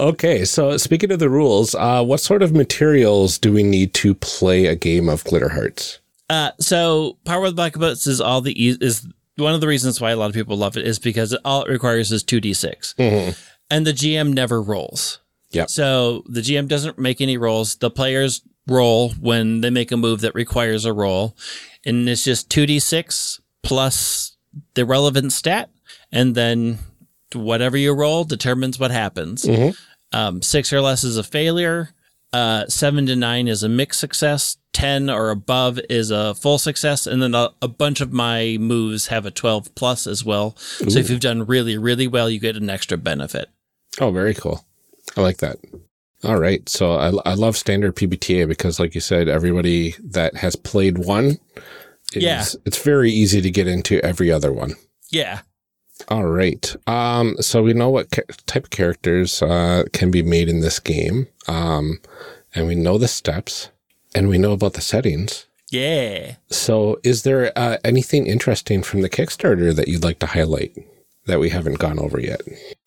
Okay, 0.00 0.44
so 0.44 0.76
speaking 0.76 1.12
of 1.12 1.20
the 1.20 1.30
rules, 1.30 1.74
uh, 1.74 2.02
what 2.04 2.20
sort 2.20 2.42
of 2.42 2.52
materials 2.52 3.38
do 3.38 3.52
we 3.52 3.62
need 3.62 3.94
to 3.94 4.14
play 4.14 4.66
a 4.66 4.74
game 4.74 5.08
of 5.08 5.22
Glitter 5.24 5.50
Hearts? 5.50 6.00
Uh, 6.28 6.50
so 6.58 7.18
Powered 7.24 7.54
by 7.54 7.68
the 7.68 7.76
Apocalypse 7.76 8.06
is 8.06 8.20
all 8.20 8.40
the 8.40 8.60
e- 8.60 8.78
is 8.80 9.06
one 9.36 9.54
of 9.54 9.60
the 9.60 9.68
reasons 9.68 10.00
why 10.00 10.10
a 10.10 10.16
lot 10.16 10.28
of 10.28 10.34
people 10.34 10.56
love 10.56 10.76
it 10.76 10.86
is 10.86 10.98
because 10.98 11.36
all 11.44 11.62
it 11.62 11.70
requires 11.70 12.10
is 12.10 12.24
two 12.24 12.40
d 12.40 12.52
6 12.52 12.94
and 12.98 13.86
the 13.86 13.92
GM 13.92 14.32
never 14.32 14.60
rolls. 14.60 15.20
Yep. 15.50 15.70
So 15.70 16.22
the 16.26 16.40
GM 16.40 16.68
doesn't 16.68 16.98
make 16.98 17.20
any 17.20 17.36
rolls. 17.36 17.76
The 17.76 17.90
players 17.90 18.42
roll 18.66 19.10
when 19.20 19.60
they 19.60 19.70
make 19.70 19.92
a 19.92 19.96
move 19.96 20.20
that 20.20 20.34
requires 20.34 20.84
a 20.84 20.92
roll. 20.92 21.36
And 21.84 22.08
it's 22.08 22.24
just 22.24 22.48
2d6 22.50 23.40
plus 23.62 24.36
the 24.74 24.84
relevant 24.84 25.32
stat. 25.32 25.70
And 26.12 26.34
then 26.34 26.78
whatever 27.34 27.76
you 27.76 27.92
roll 27.92 28.24
determines 28.24 28.78
what 28.78 28.90
happens. 28.90 29.44
Um, 30.12 30.42
six 30.42 30.72
or 30.72 30.80
less 30.80 31.04
is 31.04 31.16
a 31.16 31.22
failure. 31.22 31.90
Uh, 32.32 32.66
seven 32.66 33.06
to 33.06 33.16
nine 33.16 33.48
is 33.48 33.62
a 33.62 33.68
mixed 33.68 34.00
success. 34.00 34.56
10 34.72 35.08
or 35.08 35.30
above 35.30 35.80
is 35.88 36.10
a 36.10 36.34
full 36.34 36.58
success. 36.58 37.06
And 37.06 37.22
then 37.22 37.34
a, 37.34 37.50
a 37.62 37.68
bunch 37.68 38.00
of 38.00 38.12
my 38.12 38.58
moves 38.60 39.06
have 39.06 39.24
a 39.24 39.30
12 39.30 39.74
plus 39.74 40.06
as 40.06 40.22
well. 40.24 40.54
So 40.58 40.98
if 40.98 41.08
you've 41.08 41.20
done 41.20 41.46
really, 41.46 41.78
really 41.78 42.06
well, 42.06 42.28
you 42.28 42.38
get 42.38 42.56
an 42.56 42.68
extra 42.68 42.98
benefit. 42.98 43.48
Oh, 44.00 44.10
very 44.10 44.34
cool. 44.34 44.64
I 45.16 45.22
like 45.22 45.38
that. 45.38 45.56
All 46.26 46.38
right. 46.38 46.68
So 46.68 46.94
I, 46.94 47.12
I 47.24 47.34
love 47.34 47.56
standard 47.56 47.94
PBTA 47.96 48.48
because, 48.48 48.80
like 48.80 48.94
you 48.94 49.00
said, 49.00 49.28
everybody 49.28 49.94
that 50.02 50.34
has 50.36 50.56
played 50.56 50.98
one, 50.98 51.38
is, 52.12 52.22
Yeah. 52.22 52.44
it's 52.64 52.82
very 52.82 53.10
easy 53.12 53.40
to 53.40 53.50
get 53.50 53.66
into 53.68 54.04
every 54.04 54.30
other 54.32 54.52
one. 54.52 54.74
Yeah. 55.10 55.40
All 56.08 56.24
right. 56.26 56.74
Um, 56.88 57.36
so 57.40 57.62
we 57.62 57.72
know 57.72 57.88
what 57.90 58.10
ca- 58.10 58.22
type 58.46 58.64
of 58.64 58.70
characters 58.70 59.40
uh, 59.40 59.84
can 59.92 60.10
be 60.10 60.22
made 60.22 60.48
in 60.48 60.60
this 60.60 60.78
game, 60.80 61.28
um, 61.48 62.00
and 62.54 62.66
we 62.66 62.74
know 62.74 62.98
the 62.98 63.08
steps, 63.08 63.70
and 64.14 64.28
we 64.28 64.36
know 64.36 64.52
about 64.52 64.74
the 64.74 64.80
settings. 64.82 65.46
Yeah. 65.70 66.34
So, 66.50 67.00
is 67.02 67.22
there 67.22 67.50
uh, 67.56 67.78
anything 67.84 68.26
interesting 68.26 68.82
from 68.82 69.00
the 69.02 69.08
Kickstarter 69.08 69.74
that 69.74 69.88
you'd 69.88 70.04
like 70.04 70.18
to 70.20 70.26
highlight 70.26 70.76
that 71.26 71.40
we 71.40 71.48
haven't 71.50 71.78
gone 71.78 71.98
over 71.98 72.20
yet? 72.20 72.40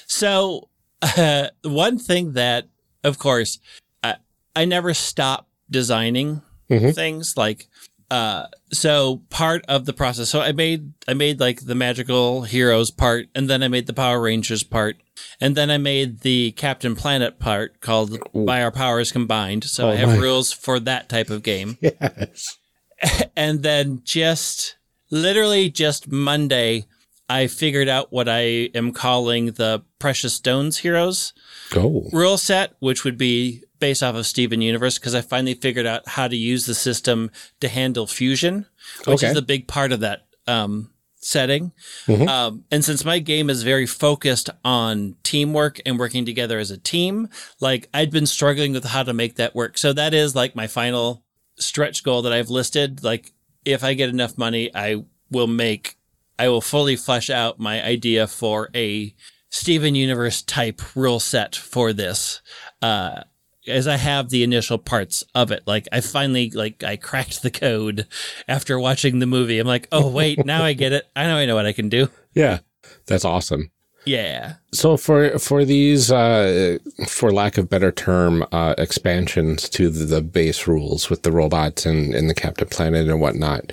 So, 0.06 0.70
uh, 1.02 1.48
one 1.64 1.98
thing 1.98 2.34
that, 2.34 2.68
of 3.04 3.18
course, 3.20 3.60
I, 4.04 4.16
I 4.56 4.66
never 4.66 4.94
stop 4.94 5.48
designing 5.70 6.42
Mhm. 6.70 6.94
things 6.94 7.36
like, 7.38 7.68
uh, 8.12 8.48
so 8.72 9.22
part 9.30 9.64
of 9.68 9.86
the 9.86 9.94
process. 9.94 10.30
So 10.30 10.42
I 10.42 10.52
made, 10.52 10.94
I 11.08 11.14
made 11.14 11.40
like 11.40 11.62
the 11.66 11.76
magical 11.76 12.44
heroes 12.44 12.92
part, 12.92 13.28
and 13.36 13.50
then 13.50 13.62
I 13.64 13.68
made 13.68 13.88
the 13.88 13.94
Power 13.94 14.20
Rangers 14.22 14.64
part, 14.64 14.98
and 15.42 15.56
then 15.56 15.70
I 15.72 15.78
made 15.78 16.20
the 16.22 16.52
Captain 16.52 16.96
Planet 16.96 17.40
part 17.40 17.82
called 17.82 18.18
By 18.34 18.62
Our 18.64 18.72
Powers 18.72 19.12
Combined. 19.12 19.64
So 19.64 19.88
Oh 19.88 19.92
I 19.92 19.96
have 19.96 20.10
my. 20.10 20.18
rules 20.18 20.52
for 20.52 20.80
that 20.82 21.10
type 21.10 21.30
of 21.30 21.44
game. 21.44 21.78
Yes. 21.82 22.58
and 23.36 23.64
then 23.64 24.02
just 24.04 24.76
literally 25.10 25.70
just 25.70 26.08
Monday, 26.12 26.86
I 27.30 27.48
figured 27.48 27.88
out 27.88 28.12
what 28.12 28.28
I 28.28 28.70
am 28.74 28.92
calling 28.92 29.48
the 29.52 29.84
Precious 30.00 30.34
Stones 30.34 30.78
Heroes 30.80 31.34
Go. 31.70 32.10
rule 32.12 32.38
set, 32.38 32.74
which 32.80 33.04
would 33.04 33.18
be 33.18 33.64
based 33.80 34.02
off 34.04 34.16
of 34.16 34.26
Steven 34.26 34.62
Universe, 34.62 34.98
because 34.98 35.16
I 35.16 35.22
finally 35.22 35.54
figured 35.54 35.86
out 35.86 36.08
how 36.08 36.28
to 36.28 36.36
use 36.36 36.66
the 36.66 36.76
system 36.76 37.32
to 37.62 37.70
handle 37.70 38.08
fusion, 38.08 38.66
which 39.06 39.24
Okay. 39.24 39.28
is 39.32 39.38
a 39.38 39.42
big 39.42 39.68
part 39.68 39.92
of 39.92 40.00
that 40.02 40.26
um, 40.48 40.90
setting. 41.22 41.72
Um, 42.08 42.66
and 42.72 42.84
since 42.84 43.06
my 43.06 43.20
game 43.20 43.50
is 43.50 43.64
very 43.64 43.86
focused 43.86 44.50
on 44.66 45.16
teamwork 45.24 45.80
and 45.86 46.00
working 46.00 46.26
together 46.26 46.60
as 46.60 46.72
a 46.72 46.78
team, 46.78 47.30
like 47.62 47.88
I'd 47.94 48.12
been 48.12 48.26
struggling 48.26 48.74
with 48.74 48.86
how 48.86 49.04
to 49.04 49.14
make 49.14 49.36
that 49.36 49.54
work. 49.56 49.78
So 49.78 49.94
that 49.94 50.14
is 50.14 50.36
like 50.36 50.56
my 50.56 50.68
final 50.68 51.24
stretch 51.58 52.04
goal 52.04 52.22
that 52.24 52.34
I've 52.34 52.50
listed. 52.50 53.04
Like 53.04 53.32
if 53.64 53.84
I 53.84 53.94
get 53.94 54.10
enough 54.10 54.38
money, 54.38 54.72
I 54.74 55.04
will 55.30 55.48
make, 55.48 55.96
I 56.40 56.48
will 56.50 56.62
fully 56.62 56.96
flesh 56.96 57.30
out 57.30 57.60
my 57.60 57.84
idea 57.84 58.26
for 58.26 58.70
a 58.74 59.14
Steven 59.50 59.94
Universe 59.94 60.42
type 60.42 60.82
rule 60.96 61.20
set 61.20 61.56
for 61.56 61.94
this. 61.94 62.42
Uh, 62.82 63.24
as 63.68 63.88
I 63.88 63.98
have 63.98 64.30
the 64.30 64.44
initial 64.44 64.78
parts 64.78 65.24
of 65.36 65.52
it, 65.52 65.64
like 65.68 65.88
I 65.92 66.02
finally 66.02 66.50
like 66.50 66.84
I 66.84 66.96
cracked 66.96 67.44
the 67.44 67.52
code 67.52 68.08
after 68.48 68.80
watching 68.80 69.20
the 69.20 69.28
movie. 69.28 69.60
I'm 69.60 69.68
like, 69.68 69.88
oh 69.92 70.10
wait, 70.10 70.44
now 70.46 70.64
I 70.64 70.74
get 70.74 70.94
it. 70.94 71.06
I 71.16 71.28
know 71.28 71.38
I 71.38 71.46
know 71.46 71.56
what 71.56 71.68
I 71.68 71.74
can 71.74 71.90
do. 71.90 72.10
Yeah. 72.34 72.60
That's 73.06 73.26
awesome. 73.26 73.72
Yeah. 74.10 74.56
So 74.74 74.98
for 74.98 75.38
for 75.40 75.66
these, 75.66 76.12
uh, 76.12 76.78
for 77.08 77.32
lack 77.32 77.58
of 77.58 77.70
better 77.70 77.92
term, 77.92 78.44
uh, 78.52 78.74
expansions 78.78 79.70
to 79.70 79.90
the, 79.90 80.06
the 80.06 80.22
base 80.22 80.68
rules 80.68 81.10
with 81.10 81.22
the 81.24 81.32
robots 81.32 81.86
and, 81.86 82.16
and 82.16 82.30
the 82.30 82.34
Captain 82.34 82.68
Planet 82.68 83.08
and 83.08 83.22
whatnot, 83.22 83.72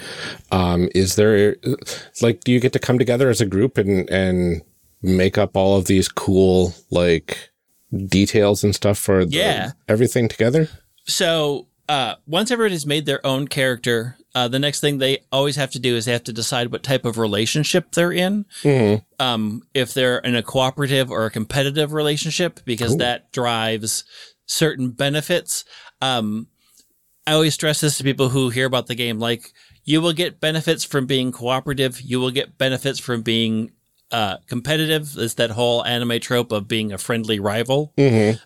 um, 0.51 0.89
is 0.95 1.17
there 1.17 1.57
like 2.21 2.41
do 2.45 2.53
you 2.53 2.61
get 2.61 2.73
to 2.73 2.79
come 2.79 2.99
together 2.99 3.29
as 3.31 3.41
a 3.41 3.47
group 3.47 3.79
and 3.79 4.09
and 4.11 4.63
make 5.03 5.39
up 5.39 5.57
all 5.57 5.77
of 5.79 5.85
these 5.87 6.09
cool 6.09 6.75
like 6.91 7.51
details 8.09 8.65
and 8.65 8.75
stuff 8.75 8.99
for 8.99 9.25
the, 9.25 9.37
Yeah. 9.37 9.73
everything 9.89 10.29
together? 10.29 10.69
So 11.07 11.69
uh, 11.89 12.15
once 12.27 12.51
everybody's 12.51 12.87
made 12.87 13.07
their 13.07 13.25
own 13.25 13.49
character, 13.49 14.17
uh, 14.35 14.49
the 14.49 14.59
next 14.59 14.81
thing 14.81 14.99
they 14.99 15.25
always 15.33 15.57
have 15.57 15.71
to 15.71 15.79
do 15.79 15.97
is 15.97 16.05
they 16.05 16.13
have 16.13 16.25
to 16.25 16.33
decide 16.33 16.73
what 16.73 16.83
type 16.83 17.05
of 17.05 17.19
relationship 17.19 17.93
they're 17.93 18.13
in. 18.13 18.45
Um, 19.19 19.63
if 19.73 19.95
they're 19.95 20.19
in 20.19 20.35
a 20.35 20.43
cooperative 20.43 21.11
or 21.11 21.27
a 21.27 21.31
competitive 21.31 21.93
relationship, 21.93 22.61
because 22.65 22.93
that 22.99 23.33
drives 23.33 24.05
certain 24.47 24.91
benefits. 24.91 25.65
Um, 26.01 26.49
I 27.27 27.33
always 27.33 27.55
stress 27.55 27.81
this 27.81 27.99
to 27.99 28.05
people 28.05 28.29
who 28.29 28.51
hear 28.51 28.67
about 28.67 28.87
the 28.87 28.95
game. 28.95 29.19
Like, 29.19 29.53
you 29.85 30.01
will 30.01 30.13
get 30.13 30.41
benefits 30.41 30.85
from 30.85 31.07
being 31.07 31.33
cooperative. 31.33 32.01
You 32.01 32.21
will 32.21 32.31
get 32.31 32.59
benefits 32.59 32.99
from 32.99 33.23
being 33.23 33.71
uh, 34.13 34.37
competitive. 34.47 35.15
It's 35.17 35.35
that 35.35 35.51
whole 35.51 35.85
anime 35.85 36.21
trope 36.21 36.53
of 36.53 36.69
being 36.69 36.93
a 36.93 36.99
friendly 36.99 37.41
rival. 37.41 37.93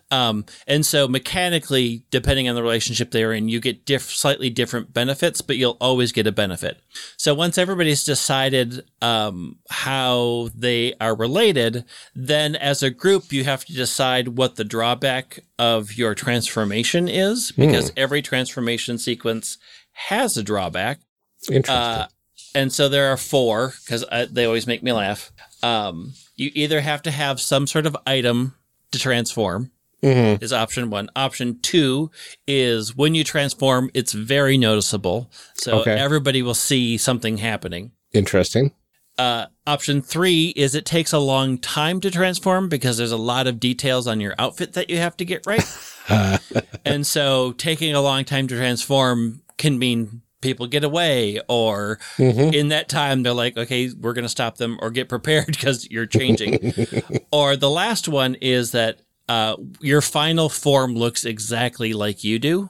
Um, 0.09 0.45
and 0.67 0.85
so 0.85 1.07
mechanically, 1.07 2.03
depending 2.09 2.49
on 2.49 2.55
the 2.55 2.63
relationship 2.63 3.11
they're 3.11 3.31
in, 3.31 3.47
you 3.47 3.59
get 3.59 3.85
diff- 3.85 4.09
slightly 4.09 4.49
different 4.49 4.91
benefits, 4.91 5.41
but 5.41 5.57
you'll 5.57 5.77
always 5.79 6.11
get 6.11 6.25
a 6.25 6.31
benefit. 6.31 6.81
So 7.15 7.35
once 7.35 7.57
everybody's 7.57 8.03
decided 8.03 8.83
um, 9.01 9.59
how 9.69 10.49
they 10.55 10.95
are 10.99 11.15
related, 11.15 11.85
then 12.15 12.55
as 12.55 12.81
a 12.81 12.89
group, 12.89 13.31
you 13.31 13.43
have 13.43 13.63
to 13.65 13.73
decide 13.73 14.29
what 14.29 14.55
the 14.55 14.63
drawback 14.63 15.39
of 15.59 15.93
your 15.93 16.15
transformation 16.15 17.07
is, 17.07 17.51
because 17.51 17.91
every 17.95 18.23
transformation 18.23 18.97
sequence 18.97 19.59
has 19.91 20.37
a 20.37 20.43
drawback. 20.43 21.01
Interesting. 21.49 21.75
Uh, 21.75 22.07
and 22.55 22.73
so 22.73 22.89
there 22.89 23.11
are 23.11 23.17
four 23.17 23.73
because 23.85 24.03
they 24.31 24.45
always 24.45 24.67
make 24.67 24.83
me 24.83 24.91
laugh. 24.91 25.31
Um, 25.63 26.13
you 26.35 26.51
either 26.53 26.81
have 26.81 27.01
to 27.03 27.11
have 27.11 27.39
some 27.39 27.67
sort 27.67 27.85
of 27.85 27.95
item 28.05 28.55
to 28.91 28.99
transform. 28.99 29.71
Is 30.03 30.51
option 30.51 30.89
one. 30.89 31.11
Option 31.15 31.59
two 31.61 32.09
is 32.47 32.95
when 32.95 33.13
you 33.13 33.23
transform, 33.23 33.91
it's 33.93 34.13
very 34.13 34.57
noticeable, 34.57 35.29
so 35.53 35.81
Okay. 35.81 35.93
everybody 35.93 36.41
will 36.41 36.55
see 36.55 36.97
something 36.97 37.37
happening. 37.37 37.91
Interesting. 38.11 38.71
Uh, 39.19 39.45
option 39.67 40.01
three 40.01 40.53
is 40.55 40.73
it 40.73 40.85
takes 40.85 41.13
a 41.13 41.19
long 41.19 41.59
time 41.59 42.01
to 42.01 42.09
transform 42.09 42.67
because 42.67 42.97
there's 42.97 43.11
a 43.11 43.17
lot 43.17 43.45
of 43.45 43.59
details 43.59 44.07
on 44.07 44.19
your 44.19 44.33
outfit 44.39 44.73
that 44.73 44.89
you 44.89 44.97
have 44.97 45.15
to 45.17 45.25
get 45.25 45.45
right. 45.45 45.63
and 46.85 47.05
so 47.05 47.51
taking 47.51 47.93
a 47.93 48.01
long 48.01 48.25
time 48.25 48.47
to 48.47 48.55
transform 48.57 49.43
can 49.59 49.77
mean 49.77 50.23
people 50.41 50.67
get 50.67 50.83
away 50.83 51.39
or 51.47 51.99
in 52.17 52.69
that 52.69 52.89
time 52.89 53.23
they're 53.23 53.33
like 53.33 53.55
okay 53.57 53.89
we're 53.99 54.13
going 54.13 54.25
to 54.25 54.29
stop 54.29 54.57
them 54.57 54.77
or 54.81 54.89
get 54.89 55.07
prepared 55.07 55.45
because 55.47 55.89
you're 55.89 56.05
changing. 56.07 56.73
Or 57.31 57.55
the 57.55 57.69
last 57.69 58.07
one 58.09 58.35
is 58.41 58.71
that 58.71 58.99
uh, 59.29 59.55
your 59.79 60.01
final 60.01 60.49
form 60.49 60.95
looks 60.95 61.23
exactly 61.23 61.93
like 61.93 62.23
you 62.23 62.39
do 62.39 62.69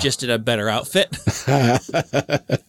just 0.00 0.22
in 0.22 0.30
a 0.30 0.38
better 0.38 0.68
outfit. 0.68 1.16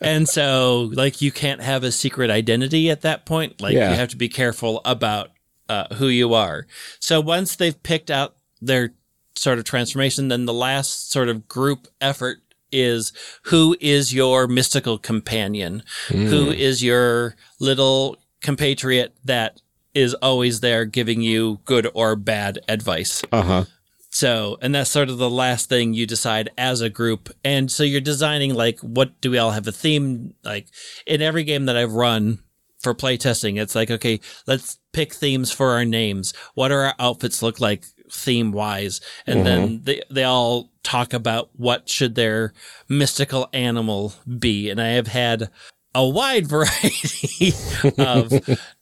And 0.02 0.28
so 0.28 0.90
like 0.94 1.22
you 1.22 1.32
can't 1.32 1.62
have 1.62 1.84
a 1.84 1.92
secret 1.92 2.30
identity 2.30 2.90
at 2.90 3.02
that 3.02 3.26
point. 3.26 3.62
Like 3.62 3.74
Yeah. 3.74 3.90
you 3.92 3.96
have 3.96 4.10
to 4.10 4.16
be 4.18 4.30
careful 4.30 4.82
about 4.86 5.32
uh, 5.70 5.94
who 5.96 6.08
you 6.08 6.34
are. 6.34 6.66
So 7.00 7.20
once 7.20 7.56
they've 7.56 7.82
picked 7.84 8.10
out 8.10 8.36
their 8.62 8.94
sort 9.36 9.60
of 9.60 9.66
transformation 9.66 10.30
then 10.30 10.46
the 10.46 10.54
last 10.54 11.12
sort 11.12 11.30
of 11.30 11.48
group 11.48 11.88
effort 12.02 12.40
is 12.72 13.14
who 13.44 13.76
is 13.80 14.14
your 14.14 14.48
mystical 14.48 14.98
companion 14.98 15.84
who 16.10 16.50
is 16.52 16.84
your 16.84 17.36
little 17.60 18.18
compatriot 18.42 19.14
that 19.26 19.62
is 19.94 20.14
always 20.16 20.60
there 20.60 20.86
giving 20.86 21.22
you 21.22 21.60
good 21.66 21.88
or 21.94 22.16
bad 22.16 22.60
advice 22.68 23.24
Uh 23.32 23.42
huh. 23.42 23.66
so, 24.10 24.58
and 24.62 24.74
that's 24.76 24.92
sort 24.92 25.10
of 25.10 25.18
the 25.18 25.30
last 25.30 25.70
thing 25.70 25.94
you 25.94 26.06
decide 26.06 26.50
as 26.58 26.82
a 26.82 26.90
group. 26.90 27.30
And 27.44 27.72
so 27.72 27.84
you're 27.84 28.02
designing 28.02 28.54
like, 28.54 28.80
what 28.80 29.20
do 29.22 29.30
we 29.32 29.38
all 29.38 29.52
have 29.52 29.68
a 29.68 29.72
theme? 29.72 30.34
Like 30.44 30.68
in 31.06 31.22
every 31.22 31.44
game 31.44 31.66
that 31.66 31.78
I've 31.78 31.94
run 31.94 32.40
for 32.80 32.94
playtesting, 32.94 33.60
it's 33.60 33.76
like, 33.76 33.90
okay, 33.92 34.20
let's 34.46 34.78
pick 34.94 35.14
themes 35.14 35.52
for 35.52 35.72
our 35.72 35.86
names. 35.86 36.34
What 36.54 36.68
do 36.70 36.76
our 36.76 36.94
outfits 37.00 37.42
look 37.42 37.60
like 37.60 37.86
theme 38.12 38.52
wise? 38.52 39.02
And 39.26 39.46
then 39.46 39.82
they, 39.84 40.02
they 40.10 40.24
all 40.24 40.72
talk 40.88 41.12
about 41.14 41.50
what 41.58 41.90
should 41.90 42.16
their 42.16 42.54
mystical 42.88 43.50
animal 43.52 44.14
be. 44.40 44.70
And 44.70 44.82
I 44.82 44.90
have 44.90 45.08
had 45.08 45.50
a 45.94 46.08
wide 46.08 46.48
variety 46.56 47.54
of 47.98 48.32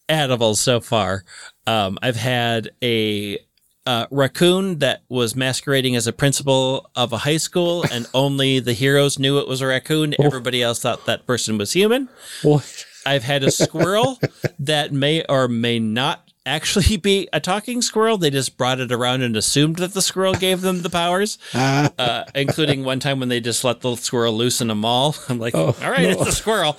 animals 0.07 0.59
so 0.59 0.79
far. 0.79 1.23
Um, 1.65 1.97
I've 2.03 2.15
had 2.15 2.69
a 2.83 3.39
uh, 3.87 4.05
raccoon 4.11 4.79
that 4.79 5.01
was 5.09 5.35
masquerading 5.35 5.95
as 5.95 6.05
a 6.05 6.13
principal 6.13 6.89
of 6.95 7.11
a 7.11 7.17
high 7.17 7.37
school, 7.37 7.83
and 7.91 8.07
only 8.13 8.59
the 8.59 8.73
heroes 8.73 9.17
knew 9.17 9.39
it 9.39 9.47
was 9.47 9.61
a 9.61 9.67
raccoon. 9.67 10.13
Everybody 10.19 10.61
else 10.61 10.79
thought 10.79 11.07
that 11.07 11.25
person 11.25 11.57
was 11.57 11.73
human. 11.73 12.07
What? 12.43 12.85
I've 13.05 13.23
had 13.23 13.43
a 13.43 13.51
squirrel 13.51 14.19
that 14.59 14.91
may 14.91 15.23
or 15.25 15.47
may 15.47 15.79
not 15.79 16.24
actually 16.45 16.97
be 17.01 17.27
a 17.33 17.39
talking 17.39 17.81
squirrel. 17.81 18.17
They 18.17 18.29
just 18.29 18.57
brought 18.57 18.79
it 18.79 18.91
around 18.91 19.21
and 19.21 19.35
assumed 19.35 19.77
that 19.77 19.93
the 19.93 20.01
squirrel 20.01 20.33
gave 20.33 20.61
them 20.61 20.81
the 20.81 20.89
powers, 20.89 21.37
uh, 21.53 22.25
including 22.33 22.83
one 22.83 22.99
time 22.99 23.19
when 23.19 23.29
they 23.29 23.39
just 23.39 23.63
let 23.63 23.81
the 23.81 23.95
squirrel 23.95 24.33
loose 24.33 24.61
in 24.61 24.69
a 24.69 24.75
mall. 24.75 25.15
I'm 25.29 25.39
like, 25.39 25.55
all 25.55 25.75
right, 25.81 26.05
it's 26.05 26.27
a 26.27 26.31
squirrel. 26.31 26.77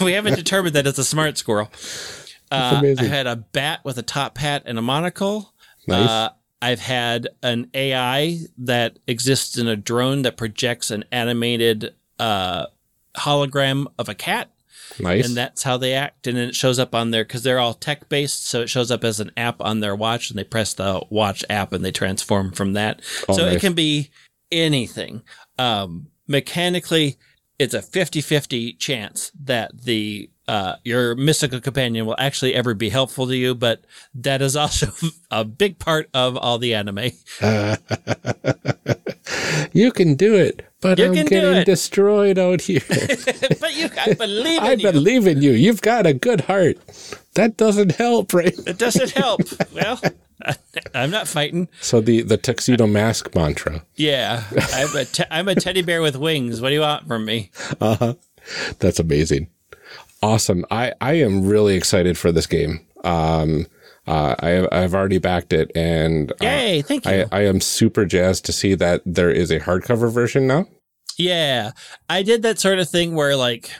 we 0.00 0.12
haven't 0.12 0.36
determined 0.36 0.74
that 0.76 0.86
it's 0.86 0.98
a 0.98 1.04
smart 1.04 1.38
squirrel. 1.38 1.70
Uh, 2.50 2.94
I 2.98 3.04
had 3.04 3.26
a 3.26 3.36
bat 3.36 3.80
with 3.84 3.98
a 3.98 4.02
top 4.02 4.38
hat 4.38 4.62
and 4.66 4.78
a 4.78 4.82
monocle. 4.82 5.52
Nice. 5.88 6.08
Uh, 6.08 6.28
I've 6.62 6.80
had 6.80 7.28
an 7.42 7.70
AI 7.74 8.38
that 8.58 8.98
exists 9.06 9.58
in 9.58 9.66
a 9.66 9.76
drone 9.76 10.22
that 10.22 10.36
projects 10.36 10.90
an 10.90 11.04
animated 11.12 11.94
uh, 12.18 12.66
hologram 13.16 13.86
of 13.98 14.08
a 14.08 14.14
cat 14.14 14.50
Nice. 15.00 15.26
and 15.26 15.36
that's 15.36 15.62
how 15.62 15.76
they 15.76 15.94
act. 15.94 16.26
And 16.26 16.36
then 16.36 16.48
it 16.48 16.54
shows 16.54 16.78
up 16.78 16.94
on 16.94 17.10
there 17.10 17.24
because 17.24 17.42
they're 17.42 17.58
all 17.58 17.74
tech 17.74 18.08
based, 18.08 18.46
so 18.46 18.60
it 18.60 18.68
shows 18.68 18.90
up 18.90 19.04
as 19.04 19.20
an 19.20 19.30
app 19.36 19.60
on 19.60 19.80
their 19.80 19.94
watch, 19.94 20.30
and 20.30 20.38
they 20.38 20.44
press 20.44 20.74
the 20.74 21.02
watch 21.10 21.44
app 21.50 21.72
and 21.72 21.84
they 21.84 21.92
transform 21.92 22.52
from 22.52 22.74
that. 22.74 23.00
Oh, 23.28 23.36
so 23.36 23.44
nice. 23.44 23.56
it 23.56 23.60
can 23.60 23.74
be 23.74 24.10
anything. 24.50 25.22
Um, 25.58 26.08
mechanically, 26.26 27.16
it's 27.58 27.74
a 27.74 27.80
50-50 27.80 28.78
chance 28.78 29.30
that 29.44 29.82
the 29.82 30.30
uh, 30.46 30.76
your 30.84 31.14
mystical 31.14 31.60
companion 31.60 32.04
will 32.06 32.16
actually 32.18 32.54
ever 32.54 32.74
be 32.74 32.90
helpful 32.90 33.26
to 33.26 33.36
you, 33.36 33.54
but 33.54 33.84
that 34.14 34.42
is 34.42 34.56
also 34.56 34.88
a 35.30 35.44
big 35.44 35.78
part 35.78 36.10
of 36.12 36.36
all 36.36 36.58
the 36.58 36.74
anime. 36.74 37.10
you 39.72 39.90
can 39.92 40.14
do 40.14 40.34
it, 40.34 40.64
but 40.80 40.98
You 40.98 41.06
I'm 41.06 41.12
getting 41.14 41.64
destroyed 41.64 42.38
out 42.38 42.60
here. 42.68 42.80
but 42.88 43.74
you, 43.76 43.88
I 43.98 44.14
believe 44.14 44.58
in 44.62 44.64
I 44.64 44.72
you. 44.72 44.92
believe 44.92 45.26
in 45.26 45.42
you. 45.42 45.52
You've 45.52 45.82
got 45.82 46.06
a 46.06 46.12
good 46.12 46.42
heart. 46.42 46.78
That 47.34 47.56
doesn't 47.56 47.92
help, 47.96 48.32
right? 48.32 48.54
it 48.66 48.78
doesn't 48.78 49.10
help. 49.10 49.40
well, 49.72 50.00
I'm 50.94 51.10
not 51.10 51.26
fighting. 51.28 51.68
So 51.80 52.00
the 52.00 52.22
the 52.22 52.36
tuxedo 52.36 52.86
mask 52.86 53.34
mantra. 53.34 53.84
Yeah, 53.96 54.44
I'm 54.72 54.96
a, 54.96 55.04
te- 55.04 55.24
I'm 55.30 55.48
a 55.48 55.54
teddy 55.54 55.82
bear 55.82 56.02
with 56.02 56.16
wings. 56.16 56.60
What 56.60 56.68
do 56.68 56.74
you 56.74 56.80
want 56.80 57.06
from 57.08 57.24
me? 57.24 57.50
Uh 57.80 57.96
huh. 57.96 58.14
That's 58.78 58.98
amazing. 59.00 59.48
Awesome. 60.22 60.64
I, 60.70 60.92
I 61.00 61.14
am 61.14 61.46
really 61.46 61.74
excited 61.76 62.16
for 62.16 62.32
this 62.32 62.46
game. 62.46 62.80
Um, 63.04 63.66
uh, 64.06 64.34
I, 64.40 64.68
I've 64.70 64.94
already 64.94 65.18
backed 65.18 65.52
it 65.52 65.70
and 65.74 66.30
uh, 66.32 66.36
Yay, 66.42 66.82
thank 66.82 67.04
you. 67.06 67.26
I, 67.32 67.40
I 67.40 67.40
am 67.46 67.60
super 67.60 68.04
jazzed 68.04 68.44
to 68.46 68.52
see 68.52 68.74
that 68.74 69.02
there 69.06 69.30
is 69.30 69.50
a 69.50 69.60
hardcover 69.60 70.12
version 70.12 70.46
now. 70.46 70.66
yeah, 71.16 71.70
I 72.08 72.22
did 72.22 72.42
that 72.42 72.58
sort 72.58 72.78
of 72.78 72.88
thing 72.88 73.14
where 73.14 73.36
like 73.36 73.70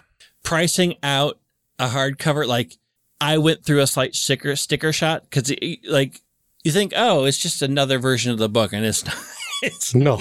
pricing 0.43 0.95
out 1.03 1.39
a 1.79 1.89
hardcover, 1.89 2.47
like 2.47 2.77
I 3.21 3.39
went 3.39 3.65
through 3.65 3.81
a 3.81 3.87
slight 3.87 4.15
sticker 4.15 4.57
sticker 4.57 4.93
shot 4.93 5.25
because 5.29 5.53
like 5.89 6.21
you 6.63 6.73
think, 6.73 6.93
oh, 6.97 7.25
it's 7.25 7.39
just 7.39 7.61
another 7.63 7.99
version 7.99 8.33
of 8.33 8.39
the 8.39 8.49
book, 8.49 8.73
and 8.73 8.85
it's 8.85 9.05
not. 9.07 9.17
It's 9.63 9.95
No. 9.95 10.17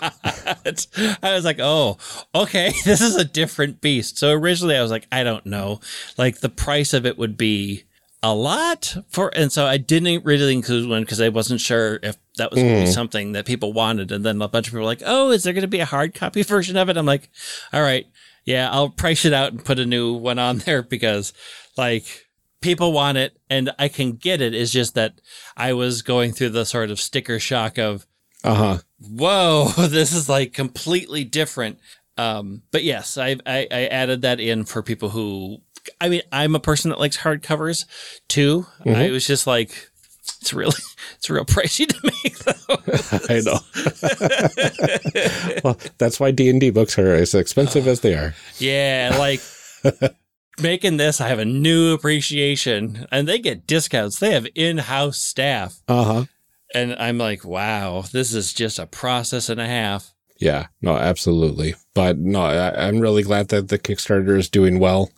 not. 0.00 0.86
I 1.22 1.34
was 1.34 1.44
like, 1.44 1.58
oh, 1.60 1.98
okay, 2.34 2.72
this 2.84 3.00
is 3.00 3.16
a 3.16 3.24
different 3.24 3.80
beast. 3.80 4.18
So 4.18 4.30
originally 4.30 4.76
I 4.76 4.82
was 4.82 4.90
like, 4.90 5.06
I 5.12 5.22
don't 5.22 5.46
know. 5.46 5.80
Like 6.18 6.38
the 6.40 6.48
price 6.48 6.92
of 6.92 7.06
it 7.06 7.16
would 7.18 7.36
be 7.36 7.84
a 8.22 8.34
lot 8.34 8.96
for, 9.08 9.30
and 9.34 9.50
so 9.50 9.66
I 9.66 9.76
didn't 9.78 10.24
really 10.24 10.52
include 10.52 10.88
one 10.88 11.02
because 11.02 11.20
I 11.20 11.30
wasn't 11.30 11.60
sure 11.60 11.98
if 12.02 12.16
that 12.36 12.50
was 12.50 12.60
going 12.60 12.74
to 12.74 12.80
be 12.82 12.90
something 12.92 13.32
that 13.32 13.46
people 13.46 13.72
wanted. 13.72 14.12
And 14.12 14.24
then 14.24 14.40
a 14.42 14.48
bunch 14.48 14.66
of 14.66 14.72
people 14.72 14.80
were 14.82 14.86
like, 14.86 15.02
oh, 15.06 15.30
is 15.30 15.42
there 15.42 15.52
going 15.54 15.62
to 15.62 15.68
be 15.68 15.80
a 15.80 15.86
hard 15.86 16.14
copy 16.14 16.42
version 16.54 16.76
of 16.76 16.88
it? 16.90 16.96
I'm 16.96 17.06
like, 17.06 17.30
all 17.72 17.80
right, 17.82 18.06
yeah, 18.44 18.68
I'll 18.70 18.90
price 18.90 19.24
it 19.24 19.32
out 19.32 19.52
and 19.52 19.64
put 19.64 19.78
a 19.78 19.86
new 19.86 20.12
one 20.12 20.38
on 20.38 20.58
there 20.66 20.82
because 20.82 21.32
like 21.78 22.26
people 22.60 22.92
want 22.92 23.16
it 23.16 23.38
and 23.48 23.70
I 23.78 23.88
can 23.88 24.12
get 24.12 24.40
it. 24.42 24.54
It's 24.54 24.70
just 24.72 24.94
that 24.94 25.20
I 25.56 25.72
was 25.72 26.02
going 26.02 26.32
through 26.32 26.50
the 26.50 26.66
sort 26.66 26.90
of 26.90 27.00
sticker 27.00 27.38
shock 27.40 27.78
of, 27.78 28.06
Uh 28.44 28.54
huh. 28.54 28.78
whoa, 28.98 29.68
this 29.88 30.12
is 30.12 30.28
like 30.28 30.52
completely 30.52 31.24
different. 31.24 31.78
Um, 32.18 32.62
but 32.70 32.84
yes, 32.84 33.16
I, 33.16 33.36
I, 33.46 33.66
I 33.70 33.86
added 33.86 34.20
that 34.22 34.40
in 34.40 34.64
for 34.66 34.82
people 34.82 35.08
who, 35.08 35.62
I 36.00 36.08
mean, 36.08 36.22
I'm 36.32 36.54
a 36.54 36.60
person 36.60 36.90
that 36.90 36.98
likes 37.00 37.16
hardcovers 37.18 37.84
too. 38.28 38.66
I 38.84 39.10
was 39.10 39.26
just 39.26 39.46
like, 39.46 39.90
it's 40.40 40.52
really, 40.52 40.76
it's 41.16 41.28
real 41.30 41.44
pricey 41.44 41.86
to 41.88 41.98
make 42.02 42.38
though. 42.44 42.78
I 43.28 43.40
know. 45.54 45.60
well, 45.64 45.78
that's 45.98 46.20
why 46.20 46.30
D 46.30 46.48
and 46.50 46.60
D 46.60 46.70
books 46.70 46.98
are 46.98 47.14
as 47.14 47.34
expensive 47.34 47.86
as 47.86 48.00
they 48.00 48.14
are. 48.14 48.34
yeah, 48.58 49.14
like 49.18 49.40
making 50.60 50.96
this, 50.98 51.20
I 51.20 51.28
have 51.28 51.38
a 51.38 51.44
new 51.44 51.92
appreciation 51.92 53.06
and 53.10 53.26
they 53.26 53.38
get 53.38 53.66
discounts. 53.66 54.18
They 54.18 54.32
have 54.32 54.46
in-house 54.54 55.18
staff. 55.18 55.80
Uh 55.88 56.04
huh. 56.04 56.24
And 56.74 56.94
I'm 56.94 57.18
like, 57.18 57.44
wow, 57.44 58.04
this 58.12 58.32
is 58.32 58.52
just 58.52 58.78
a 58.78 58.86
process 58.86 59.48
and 59.48 59.60
a 59.60 59.66
half. 59.66 60.12
Yeah. 60.38 60.66
No, 60.80 60.96
absolutely. 60.96 61.74
But 61.94 62.18
no, 62.18 62.42
I, 62.42 62.86
I'm 62.86 63.00
really 63.00 63.22
glad 63.22 63.48
that 63.48 63.68
the 63.68 63.78
Kickstarter 63.78 64.38
is 64.38 64.48
doing 64.48 64.78
well, 64.78 65.10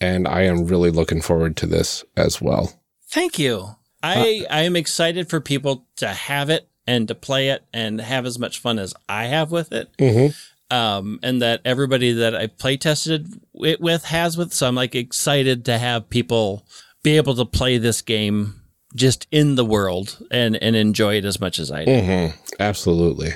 and 0.00 0.26
I 0.26 0.42
am 0.42 0.66
really 0.66 0.90
looking 0.90 1.20
forward 1.20 1.56
to 1.58 1.66
this 1.66 2.04
as 2.16 2.40
well. 2.40 2.72
Thank 3.08 3.38
you. 3.38 3.76
I 4.02 4.46
I 4.50 4.62
am 4.62 4.76
excited 4.76 5.28
for 5.28 5.40
people 5.40 5.86
to 5.96 6.08
have 6.08 6.50
it 6.50 6.68
and 6.86 7.06
to 7.08 7.14
play 7.14 7.48
it 7.48 7.64
and 7.72 8.00
have 8.00 8.26
as 8.26 8.38
much 8.38 8.58
fun 8.58 8.78
as 8.78 8.94
I 9.08 9.26
have 9.26 9.50
with 9.50 9.72
it. 9.72 9.90
Mm-hmm. 9.98 10.34
Um, 10.74 11.18
and 11.24 11.42
that 11.42 11.60
everybody 11.64 12.12
that 12.12 12.36
I 12.36 12.46
play 12.46 12.76
tested 12.76 13.40
it 13.54 13.80
with 13.80 14.04
has 14.04 14.36
with. 14.36 14.52
So 14.52 14.68
I'm 14.68 14.76
like 14.76 14.94
excited 14.94 15.64
to 15.64 15.78
have 15.78 16.08
people 16.08 16.64
be 17.02 17.16
able 17.16 17.34
to 17.34 17.44
play 17.44 17.78
this 17.78 18.02
game 18.02 18.62
just 18.94 19.26
in 19.30 19.56
the 19.56 19.64
world 19.64 20.18
and 20.30 20.56
and 20.56 20.76
enjoy 20.76 21.16
it 21.16 21.24
as 21.24 21.40
much 21.40 21.58
as 21.58 21.70
I 21.70 21.84
do. 21.84 21.90
Mm-hmm. 21.90 22.54
Absolutely. 22.60 23.32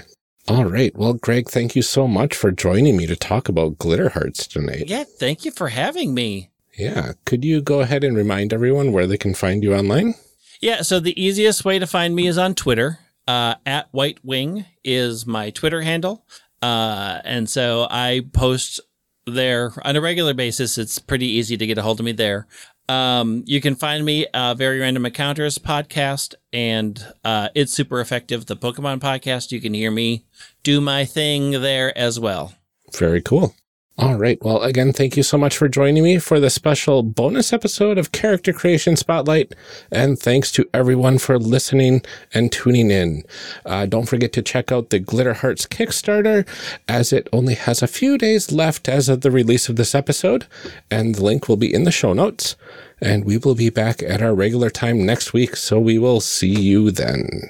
All 0.46 0.66
right. 0.66 0.94
Well, 0.94 1.14
Greg, 1.14 1.48
thank 1.48 1.74
you 1.74 1.80
so 1.82 2.06
much 2.06 2.36
for 2.36 2.50
joining 2.50 2.96
me 2.96 3.06
to 3.06 3.16
talk 3.16 3.48
about 3.48 3.78
Glitter 3.78 4.10
Hearts 4.10 4.46
tonight. 4.46 4.84
Yeah, 4.86 5.04
thank 5.04 5.44
you 5.44 5.50
for 5.50 5.68
having 5.68 6.12
me. 6.12 6.50
Yeah. 6.76 7.12
Could 7.24 7.44
you 7.44 7.60
go 7.60 7.80
ahead 7.80 8.04
and 8.04 8.16
remind 8.16 8.52
everyone 8.52 8.92
where 8.92 9.06
they 9.06 9.16
can 9.18 9.34
find 9.34 9.62
you 9.62 9.74
online? 9.74 10.14
Yeah, 10.60 10.82
so 10.82 10.98
the 10.98 11.20
easiest 11.20 11.64
way 11.64 11.78
to 11.78 11.86
find 11.86 12.14
me 12.14 12.26
is 12.26 12.38
on 12.38 12.54
Twitter. 12.54 12.98
Uh, 13.26 13.54
at 13.64 13.88
White 13.90 14.22
Wing 14.22 14.66
is 14.84 15.26
my 15.26 15.48
Twitter 15.48 15.80
handle. 15.80 16.26
Uh, 16.60 17.20
and 17.24 17.48
so 17.48 17.86
I 17.90 18.26
post 18.32 18.80
there 19.26 19.72
on 19.82 19.96
a 19.96 20.00
regular 20.00 20.34
basis. 20.34 20.76
It's 20.76 20.98
pretty 20.98 21.26
easy 21.26 21.56
to 21.56 21.66
get 21.66 21.78
a 21.78 21.82
hold 21.82 22.00
of 22.00 22.06
me 22.06 22.12
there. 22.12 22.46
Um, 22.86 23.42
you 23.46 23.62
can 23.62 23.76
find 23.76 24.04
me 24.04 24.26
uh, 24.34 24.54
Very 24.54 24.78
Random 24.78 25.06
Encounters 25.06 25.56
podcast 25.56 26.34
and 26.52 27.02
uh, 27.24 27.48
It's 27.54 27.72
Super 27.72 28.00
Effective, 28.00 28.44
the 28.44 28.56
Pokemon 28.56 29.00
podcast. 29.00 29.52
You 29.52 29.60
can 29.60 29.72
hear 29.72 29.90
me 29.90 30.26
do 30.62 30.82
my 30.82 31.06
thing 31.06 31.52
there 31.62 31.96
as 31.96 32.20
well. 32.20 32.54
Very 32.92 33.22
cool. 33.22 33.54
All 33.96 34.16
right. 34.16 34.42
Well, 34.42 34.60
again, 34.62 34.92
thank 34.92 35.16
you 35.16 35.22
so 35.22 35.38
much 35.38 35.56
for 35.56 35.68
joining 35.68 36.02
me 36.02 36.18
for 36.18 36.40
the 36.40 36.50
special 36.50 37.04
bonus 37.04 37.52
episode 37.52 37.96
of 37.96 38.10
Character 38.10 38.52
Creation 38.52 38.96
Spotlight. 38.96 39.54
And 39.92 40.18
thanks 40.18 40.50
to 40.52 40.68
everyone 40.74 41.18
for 41.18 41.38
listening 41.38 42.02
and 42.32 42.50
tuning 42.50 42.90
in. 42.90 43.22
Uh, 43.64 43.86
don't 43.86 44.08
forget 44.08 44.32
to 44.32 44.42
check 44.42 44.72
out 44.72 44.90
the 44.90 44.98
Glitter 44.98 45.34
Hearts 45.34 45.64
Kickstarter 45.66 46.44
as 46.88 47.12
it 47.12 47.28
only 47.32 47.54
has 47.54 47.82
a 47.82 47.86
few 47.86 48.18
days 48.18 48.50
left 48.50 48.88
as 48.88 49.08
of 49.08 49.20
the 49.20 49.30
release 49.30 49.68
of 49.68 49.76
this 49.76 49.94
episode. 49.94 50.46
And 50.90 51.14
the 51.14 51.22
link 51.22 51.48
will 51.48 51.56
be 51.56 51.72
in 51.72 51.84
the 51.84 51.92
show 51.92 52.14
notes. 52.14 52.56
And 53.00 53.24
we 53.24 53.38
will 53.38 53.54
be 53.54 53.70
back 53.70 54.02
at 54.02 54.20
our 54.20 54.34
regular 54.34 54.70
time 54.70 55.06
next 55.06 55.32
week. 55.32 55.54
So 55.54 55.78
we 55.78 55.98
will 55.98 56.20
see 56.20 56.52
you 56.52 56.90
then. 56.90 57.48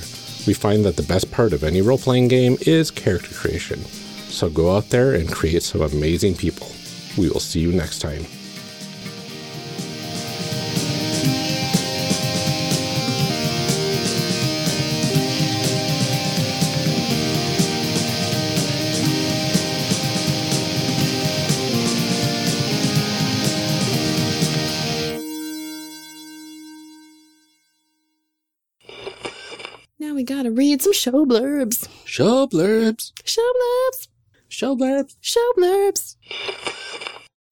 we 0.47 0.53
find 0.53 0.85
that 0.85 0.97
the 0.97 1.03
best 1.03 1.31
part 1.31 1.55
of 1.55 1.65
any 1.65 1.81
role 1.81 1.97
playing 1.97 2.29
game 2.29 2.59
is 2.61 2.91
character 2.91 3.35
creation. 3.35 3.83
So 4.35 4.51
go 4.51 4.77
out 4.77 4.91
there 4.91 5.15
and 5.15 5.31
create 5.31 5.63
some 5.63 5.81
amazing 5.81 6.35
people. 6.35 6.67
We 7.17 7.31
will 7.31 7.39
see 7.39 7.61
you 7.61 7.71
next 7.71 8.01
time. 8.01 8.27
Now 30.01 30.13
we 30.17 30.25
gotta 30.25 30.51
read 30.51 30.83
some 30.83 30.93
show 30.93 31.25
blurbs. 31.25 31.89
Show 32.05 32.49
blurbs. 32.49 33.13
Show 33.25 33.41
blurbs. 33.41 34.09
Show 34.55 34.77
blurbs. 34.77 35.17
Show 35.21 35.53
blurbs. 35.59 36.15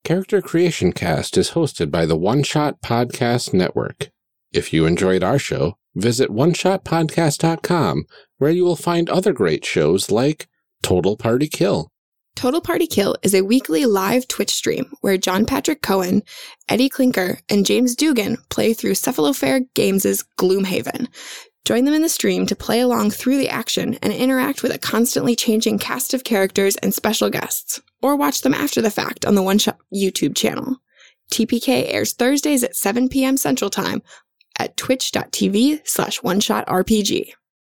Character 0.05 0.41
Creation 0.41 0.93
Cast 0.93 1.37
is 1.37 1.51
hosted 1.51 1.91
by 1.91 2.05
the 2.05 2.15
One 2.15 2.43
Shot 2.43 2.81
Podcast 2.81 3.53
Network. 3.53 4.09
If 4.53 4.71
you 4.71 4.85
enjoyed 4.85 5.21
our 5.21 5.37
show, 5.37 5.75
visit 5.95 6.29
oneshotpodcast.com 6.29 8.05
where 8.37 8.51
you 8.51 8.63
will 8.63 8.77
find 8.77 9.09
other 9.09 9.33
great 9.33 9.65
shows 9.65 10.11
like 10.11 10.47
Total 10.81 11.17
Party 11.17 11.49
Kill, 11.49 11.91
Total 12.35 12.61
Party 12.61 12.87
Kill 12.87 13.15
is 13.21 13.35
a 13.35 13.43
weekly 13.43 13.85
live 13.85 14.27
Twitch 14.27 14.51
stream 14.51 14.91
where 15.01 15.17
John 15.17 15.45
Patrick 15.45 15.81
Cohen, 15.81 16.23
Eddie 16.67 16.89
Klinker, 16.89 17.39
and 17.47 17.65
James 17.65 17.95
Dugan 17.95 18.37
play 18.49 18.73
through 18.73 18.93
Cephalofair 18.93 19.61
Games' 19.75 20.23
Gloomhaven. 20.39 21.07
Join 21.65 21.85
them 21.85 21.93
in 21.93 22.01
the 22.01 22.09
stream 22.09 22.45
to 22.47 22.55
play 22.57 22.81
along 22.81 23.11
through 23.11 23.37
the 23.37 23.47
action 23.49 23.97
and 24.01 24.11
interact 24.11 24.63
with 24.63 24.73
a 24.73 24.77
constantly 24.77 25.33
changing 25.33 25.79
cast 25.79 26.13
of 26.13 26.25
characters 26.25 26.75
and 26.77 26.93
special 26.93 27.29
guests, 27.29 27.81
or 28.01 28.17
watch 28.17 28.41
them 28.41 28.53
after 28.53 28.81
the 28.81 28.91
fact 28.91 29.25
on 29.25 29.35
the 29.35 29.43
One 29.43 29.57
Shot 29.57 29.79
YouTube 29.93 30.35
channel. 30.35 30.77
TPK 31.31 31.93
airs 31.93 32.11
Thursdays 32.13 32.63
at 32.63 32.75
7 32.75 33.07
p.m. 33.07 33.37
Central 33.37 33.69
Time 33.69 34.01
at 34.59 34.75
twitch.tv 34.75 35.87
slash 35.87 36.21
one 36.21 36.41
shot 36.41 36.67
RPG. 36.67 37.33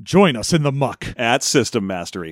Join 0.00 0.36
us 0.36 0.52
in 0.52 0.62
the 0.62 0.70
muck. 0.70 1.06
at 1.16 1.42
System 1.42 1.86
Mastery. 1.86 2.26